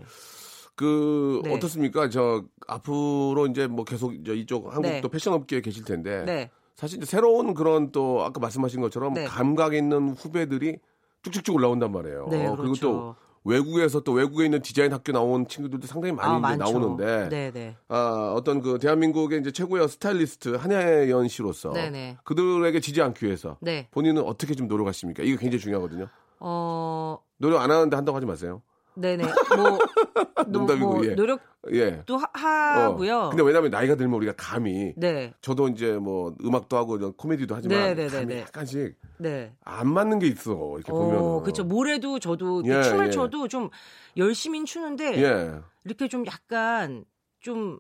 [0.76, 1.54] 그 네.
[1.54, 2.10] 어떻습니까?
[2.10, 5.02] 저 앞으로 이제 뭐 계속 저 이쪽 한국 네.
[5.02, 6.50] 또 패션 업계에 계실 텐데 네.
[6.76, 9.26] 사실 이제 새로운 그런 또 아까 말씀하신 것처럼 네.
[9.26, 10.78] 감각 있는 후배들이
[11.24, 12.28] 쭉쭉쭉 올라온단 말이에요.
[12.30, 13.16] 네, 어, 그리고 또 그렇죠.
[13.50, 16.56] 외국에서 또 외국에 있는 디자인 학교 나온 친구들도 상당히 많이 아.
[16.56, 17.76] 나오는데 네, 네.
[17.88, 22.18] 아, 어떤 그 대한민국의 이제 최고의 스타일리스트 한혜연 씨로서 네네.
[22.24, 23.88] 그들에게 지지 않기 위해서 네.
[23.92, 25.24] 본인은 어떻게 좀 노력하십니까?
[25.24, 26.08] 이게 굉장히 중요하거든요.
[26.40, 28.62] 어, 노력 안 하는데 한다고 하지 마세요.
[28.96, 29.24] 네네.
[29.24, 29.78] 뭐,
[30.48, 31.10] 노- 농담이고, 뭐 예.
[31.16, 32.04] 노력도 예.
[32.34, 32.96] 하, 어.
[32.96, 37.56] 고요 근데 왜냐면 나이가 들면 우리가 감히 네, 저도 이제 뭐 음악도 하고 이런 코미디도
[37.56, 38.42] 하지만 네, 네, 네.
[38.42, 39.54] 약간씩 네.
[39.64, 41.18] 안 맞는 게 있어 이렇게 보면.
[41.18, 41.64] 어, 그쵸.
[41.64, 43.12] 노래도 저도 예, 춤을 예.
[43.12, 43.70] 춰도 좀
[44.18, 45.60] 열심히 추는데 예.
[45.86, 47.06] 이렇게 좀 약간
[47.42, 47.80] 좀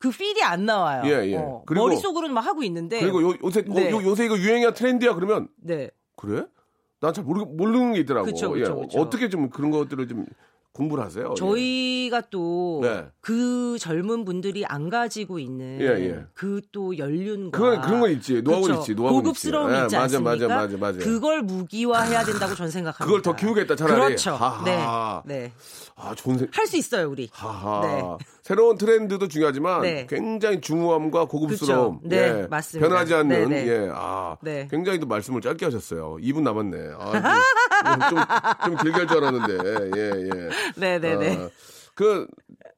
[0.00, 1.02] 그 feel이 안 나와요.
[1.06, 1.36] 예, 예.
[1.36, 3.00] 어, 머릿속으로는 막 하고 있는데.
[3.00, 3.90] 그리고 요, 요새 네.
[3.90, 5.90] 요, 요새 이거 유행이야 트렌드야 그러면 네.
[6.14, 6.46] 그래?
[7.00, 8.26] 난 잘 모르 모르는 게 있더라고.
[8.26, 8.62] 그쵸, 예.
[8.62, 9.00] 그쵸, 그쵸.
[9.00, 10.26] 어떻게 좀 그런 것들을 좀
[10.78, 11.30] 공부를 하세요?
[11.32, 11.34] 예.
[11.34, 13.78] 저희가 또그 네.
[13.78, 16.24] 젊은 분들이 안 가지고 있는 예, 예.
[16.34, 18.42] 그 또 연륜과 그런 그런 건 있지.
[18.42, 18.80] 노하우는 그쵸.
[18.82, 18.94] 있지.
[18.94, 19.84] 노하우는 고급스러움이 있지.
[19.86, 20.30] 있지 예, 않습니까?
[20.30, 20.98] 맞아, 맞아, 맞아, 맞아.
[20.98, 23.04] 그걸 무기화해야 된다고 전 생각합니다.
[23.06, 24.00] 그걸 더 키우겠다 차라리.
[24.00, 24.32] 그렇죠.
[24.32, 25.22] 하하.
[25.24, 25.52] 네, 네.
[25.96, 26.48] 아, 좋은 생.
[26.52, 27.28] 할수 있어요 우리.
[27.32, 27.80] 하하.
[27.86, 28.24] 네.
[28.42, 30.06] 새로운 트렌드도 중요하지만 네.
[30.08, 31.96] 굉장히 중후함과 고급스러움.
[32.00, 32.08] 그쵸.
[32.08, 32.46] 네, 예.
[32.48, 32.88] 맞습니다.
[32.88, 33.68] 변하지 않는 네, 네.
[33.68, 33.90] 예.
[33.92, 34.68] 아, 네.
[34.70, 36.16] 굉장히 또 말씀을 짧게 하셨어요.
[36.20, 36.78] 2분 남았네.
[36.98, 37.12] 아,
[38.10, 38.18] 좀, 좀,
[38.64, 39.90] 좀 길게 할 줄 알았는데.
[39.96, 40.48] 예, 예.
[40.76, 41.36] 네네네.
[41.36, 41.50] 아,
[41.94, 42.26] 그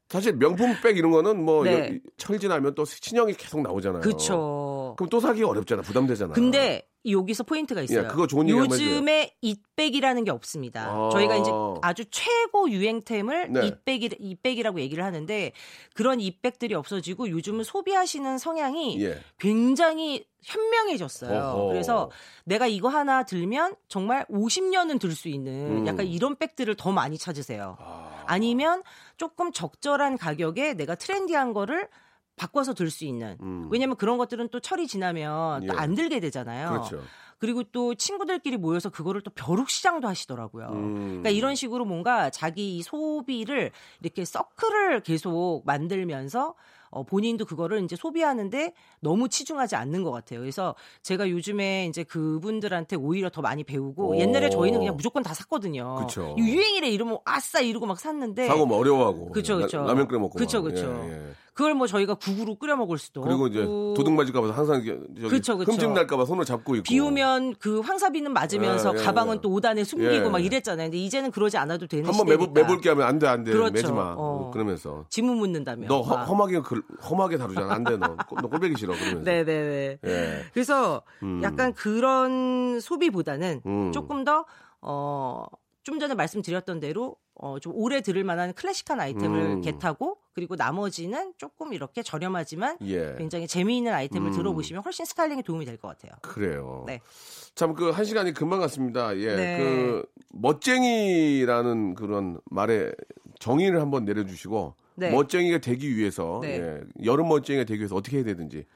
[0.08, 1.72] 사실 명품 백 이런 거는 뭐 네.
[1.94, 4.00] 여- 철지나면 또 친형이 계속 나오잖아요.
[4.00, 4.94] 그렇죠.
[4.96, 5.82] 그럼 또 사기가 어렵잖아.
[5.82, 6.34] 부담되잖아.
[6.34, 8.04] 근데 여기서 포인트가 있어요.
[8.04, 8.48] 예, 그거 좋은.
[8.48, 10.90] 요즘에 잇백이라는 게 없습니다.
[10.90, 11.08] 아.
[11.10, 11.50] 저희가 이제
[11.82, 13.66] 아주 최고 유행템을 네.
[13.66, 15.52] 잇백이, 잇백이라고 얘기를 하는데
[15.94, 19.18] 그런 잇백들이 없어지고 요즘은 소비하시는 성향이 예.
[19.38, 21.38] 굉장히 현명해졌어요.
[21.38, 21.68] 어허.
[21.68, 22.10] 그래서
[22.44, 25.86] 내가 이거 하나 들면 정말 50년은 들 수 있는 음.
[25.86, 27.76] 약간 이런 백들을 더 많이 찾으세요.
[27.80, 28.24] 아.
[28.26, 28.82] 아니면
[29.16, 31.88] 조금 적절한 가격에 내가 트렌디한 거를
[32.40, 33.36] 바꿔서 들 수 있는.
[33.42, 33.68] 음.
[33.70, 35.66] 왜냐면 그런 것들은 또 철이 지나면 예.
[35.68, 36.70] 또안 들게 되잖아요.
[36.70, 37.02] 그렇죠.
[37.38, 40.68] 그리고 또 친구들끼리 모여서 그거를 또 벼룩 시장도 하시더라고요.
[40.68, 41.04] 음.
[41.06, 46.54] 그러니까 이런 식으로 뭔가 자기 이 소비를 이렇게 서클을 계속 만들면서
[46.90, 50.40] 어, 본인도 그거를 이제 소비하는데 너무 치중하지 않는 것 같아요.
[50.40, 54.16] 그래서 제가 요즘에 이제 그분들한테 오히려 더 많이 배우고 오.
[54.16, 55.94] 옛날에 저희는 그냥 무조건 다 샀거든요.
[56.06, 56.34] 그쵸.
[56.38, 59.30] 이 유행이래 이러면 아싸 이러고 막 샀는데 사고 뭐 어려워하고.
[59.32, 59.84] 그쵸, 라- 그쵸.
[59.84, 60.38] 라 면 끓여 먹고.
[60.38, 60.70] 그쵸, 막.
[60.70, 60.86] 그쵸.
[61.04, 61.22] 예, 예.
[61.52, 65.70] 그걸 뭐 저희가 국으로 끓여 먹을 수도 그리고 이제 도둑 맞을까봐 항상 저기 그쵸, 그쵸.
[65.72, 66.84] 흠집 날까봐 손을 잡고 있고.
[66.84, 69.40] 비 오면 그 황사비는 맞으면서 예, 예, 가방은 예.
[69.42, 70.20] 또 5단에 숨기고 예.
[70.30, 70.86] 막 이랬잖아요.
[70.86, 72.26] 근데 이제는 그러지 않아도 되는 한번.
[72.26, 73.52] 매볼, 매볼게 하면 안 돼, 안 돼.
[73.52, 73.72] 그렇죠.
[73.72, 74.14] 매지 마.
[74.16, 74.50] 어.
[74.54, 75.04] 그러면서.
[75.10, 75.86] 지문 묻는다며.
[75.88, 76.24] 너 허, 막.
[76.28, 77.72] 험하게, 글- 험하게 다루잖아.
[77.72, 78.16] 안 돼, 너.
[78.16, 78.94] 너 꼴배기 싫어.
[78.94, 79.22] 그러면서.
[79.22, 79.98] 네네네.
[80.04, 80.44] 예.
[80.52, 81.40] 그래서 음.
[81.42, 83.92] 약간 그런 소비보다는 음.
[83.92, 84.44] 조금 더,
[84.80, 85.46] 어,
[85.82, 89.60] 좀 전에 말씀드렸던 대로 어, 좀 오래 들을 만한 클래식한 아이템을 음.
[89.62, 93.14] 겟하고 그리고 나머지는 조금 이렇게 저렴하지만 예.
[93.16, 94.32] 굉장히 재미있는 아이템을 음.
[94.34, 96.12] 들어보시면 훨씬 스타일링에 도움이 될 것 같아요.
[96.22, 96.84] 그래요.
[96.86, 97.00] 네.
[97.54, 99.16] 참 그 한 시간이 금방 갔습니다.
[99.16, 99.36] 예.
[99.36, 99.58] 네.
[99.58, 102.92] 그 멋쟁이라는 그런 말에
[103.38, 105.10] 정의를 한번 내려주시고 네.
[105.10, 106.58] 멋쟁이가 되기 위해서 네.
[106.60, 106.80] 예.
[107.04, 108.66] 여름 멋쟁이가 되기 위해서 어떻게 해야 되든지 좀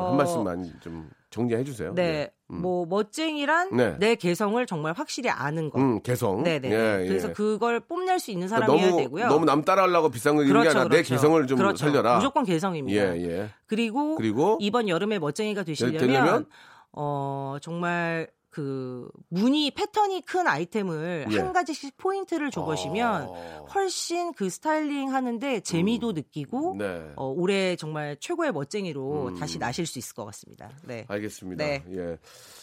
[0.00, 1.92] 어, 한 말씀만 좀 정리해 주세요.
[1.94, 2.02] 네.
[2.02, 2.30] 예.
[2.50, 2.62] 음.
[2.62, 3.96] 뭐 멋쟁이란 네.
[3.98, 5.78] 내 개성을 정말 확실히 아는 것.
[5.78, 6.42] 음, 개성.
[6.42, 6.70] 네네.
[6.70, 7.08] 예, 예.
[7.08, 9.26] 그래서 그걸 뽐낼 수 있는 그러니까 사람이어야 너무 되고요.
[9.28, 11.76] 너무 남 따라하려고 비싼 거게 아니라 내 개성을 좀 그렇죠.
[11.84, 12.16] 살려라.
[12.16, 13.16] 무조건 개성입니다.
[13.16, 13.48] 예, 예.
[13.66, 16.46] 그리고, 그리고 이번 여름에 멋쟁이가 되시려면 되려면?
[16.92, 21.38] 어 정말 그 무늬 패턴이 큰 아이템을 예.
[21.38, 23.66] 한 가지씩 포인트를 줘보시면 어.
[23.72, 27.08] 훨씬 그 스타일링 하는데 재미도 느끼고 네.
[27.14, 29.38] 어, 올해 정말 최고의 멋쟁이로 음.
[29.38, 30.70] 다시 나실 수 있을 것 같습니다.
[30.82, 31.04] 네.
[31.06, 31.64] 알겠습니다.
[31.64, 31.84] 네.
[31.92, 32.18] 예.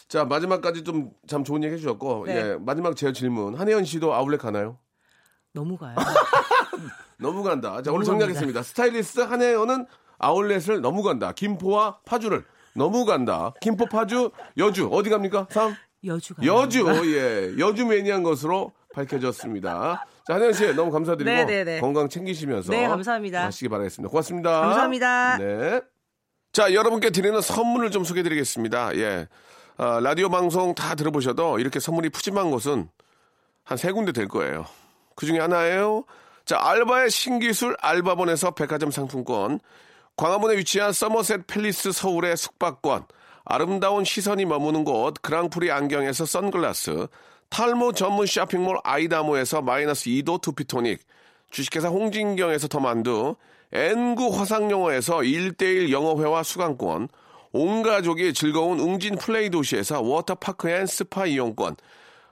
[0.06, 2.36] 자, 마지막까지 좀 참 좋은 얘기 해주셨고, 네.
[2.36, 2.56] 예.
[2.60, 3.54] 마지막 제 질문.
[3.54, 4.78] 한혜연 씨도 아울렛 가나요?
[5.54, 5.96] 너무 가요.
[7.18, 7.76] 너무 간다.
[7.76, 8.62] 자, 너무 오늘 정리하겠습니다.
[8.62, 9.86] 스타일리스트 한혜연은
[10.18, 11.32] 아울렛을 너무 간다.
[11.32, 12.44] 김포와 파주를
[12.76, 13.54] 너무 간다.
[13.60, 14.88] 김포, 파주, 여주.
[14.92, 15.46] 어디 갑니까?
[15.50, 15.74] 3?
[16.06, 16.46] 여주 가요.
[16.54, 16.86] 여주.
[17.14, 17.54] 예.
[17.58, 20.06] 여주 매니아인 것으로 밝혀졌습니다.
[20.26, 21.80] 자, 한혜연 씨 너무 감사드리고 네, 네, 네.
[21.80, 23.44] 건강 챙기시면서 네, 감사합니다.
[23.44, 24.10] 하시기 바라겠습니다.
[24.10, 24.60] 고맙습니다.
[24.60, 25.38] 감사합니다.
[25.38, 25.80] 네.
[26.52, 28.96] 자, 여러분께 드리는 선물을 좀 소개해 드리겠습니다.
[28.96, 29.28] 예.
[29.76, 32.88] 아, 라디오 방송 다 들어보셔도 이렇게 선물이 푸짐한 곳은
[33.64, 34.64] 한 세 군데 될 거예요.
[35.16, 36.04] 그 중에 하나예요.
[36.44, 39.58] 자, 알바의 신기술 알바몬에서 백화점 상품권,
[40.16, 43.04] 광화문에 위치한 서머셋 팰리스 서울의 숙박권,
[43.48, 47.06] 아름다운 시선이 머무는 곳 그랑프리 안경에서 선글라스,
[47.48, 51.00] 탈모 전문 쇼핑몰 아이다모에서 마이너스 2도 두피토닉,
[51.52, 53.36] 주식회사 홍진경에서 더만두,
[53.72, 57.08] N구 화상영어에서 1대1 영어회화 수강권,
[57.52, 61.76] 온 가족이 즐거운 웅진 플레이 도시에서 워터파크 and 스파 이용권,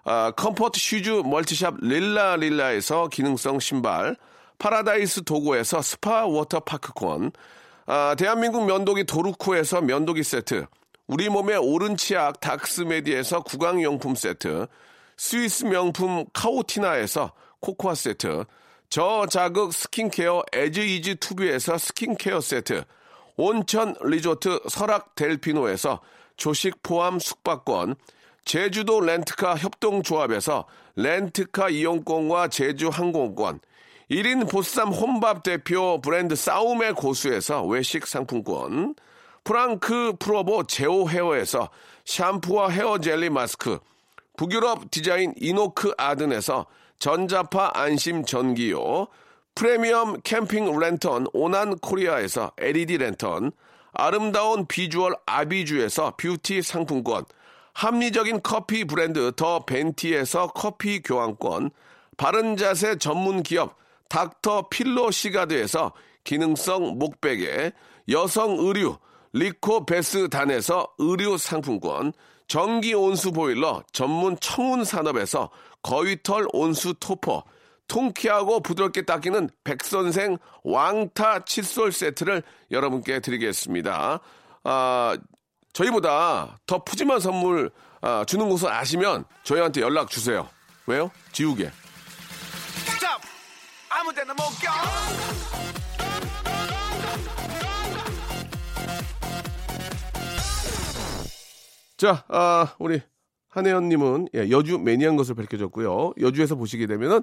[0.02, 4.16] 아, comfort shoes 멀티샵 릴라 릴라에서 기능성 신발,
[4.58, 7.30] 파라다이스 도고에서 스파 워터파크권,
[7.86, 10.66] 아, 대한민국 면도기 도루코에서 면도기 세트,
[11.06, 14.66] 우리 몸의 오른 치약 닥스메디에서 구강용품 세트,
[15.18, 18.44] 스위스 명품 카오티나에서 코코아 세트,
[18.88, 22.84] 저자극 스킨케어 에즈이즈 투비에서 스킨케어 세트,
[23.36, 26.00] 온천 리조트 설악 델피노에서
[26.38, 27.96] 조식 포함 숙박권,
[28.46, 30.64] 제주도 렌트카 협동조합에서
[30.96, 33.60] 렌트카 이용권과 제주 항공권,
[34.10, 38.94] 1인 보쌈 혼밥 대표 브랜드 싸움의 고수에서 외식 상품권,
[39.44, 41.68] 프랑크 프로보 제오 헤어에서
[42.06, 43.78] 샴푸와 헤어 젤리 마스크,
[44.36, 46.66] 북유럽 디자인 이노크 아든에서
[46.98, 49.06] 전자파 안심 전기요,
[49.54, 53.52] 프리미엄 캠핑 랜턴 오난 코리아에서 LED 랜턴,
[53.92, 57.24] 아름다운 비주얼 아비주에서 뷰티 상품권,
[57.74, 61.70] 합리적인 커피 브랜드 더 벤티에서 커피 교환권,
[62.16, 63.76] 바른 자세 전문 기업
[64.08, 65.92] 닥터 필로 시가드에서
[66.24, 67.72] 기능성 목베개,
[68.08, 68.96] 여성 의류
[69.34, 72.12] 리코 베스 단에서 의류 상품권,
[72.46, 75.50] 전기 온수 보일러 전문 청운 산업에서
[75.82, 77.42] 거위털 온수 토퍼,
[77.88, 84.20] 통키하고 부드럽게 닦이는 백선생 왕타 칫솔 세트를 여러분께 드리겠습니다.
[84.62, 85.18] 아,
[85.72, 87.72] 저희보다 더 푸짐한 선물
[88.02, 90.48] 아, 주는 곳을 아시면 저희한테 연락 주세요.
[90.86, 91.10] 왜요?
[91.32, 91.70] 지우개.
[93.90, 95.83] 아무 데나 못 가.
[102.04, 103.00] 자, 아, 우리
[103.48, 106.12] 한혜연님은 예, 여주 매니아인 것을 밝혀졌고요.
[106.20, 107.22] 여주에서 보시게 되면은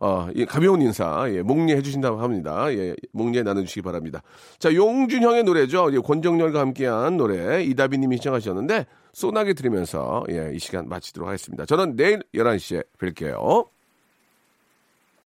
[0.00, 2.72] 어, 이 가벼운 인사, 예, 목례 해주신다고 합니다.
[2.72, 4.22] 예, 목례 나눠주시기 바랍니다.
[4.58, 5.90] 자, 용준형의 노래죠.
[5.92, 11.66] 예, 권정열과 함께한 노래, 이다비 님이 시청하셨는데, 소나게 들으면서, 예, 이 시간 마치도록 하겠습니다.
[11.66, 13.68] 저는 내일 11시에 뵐게요.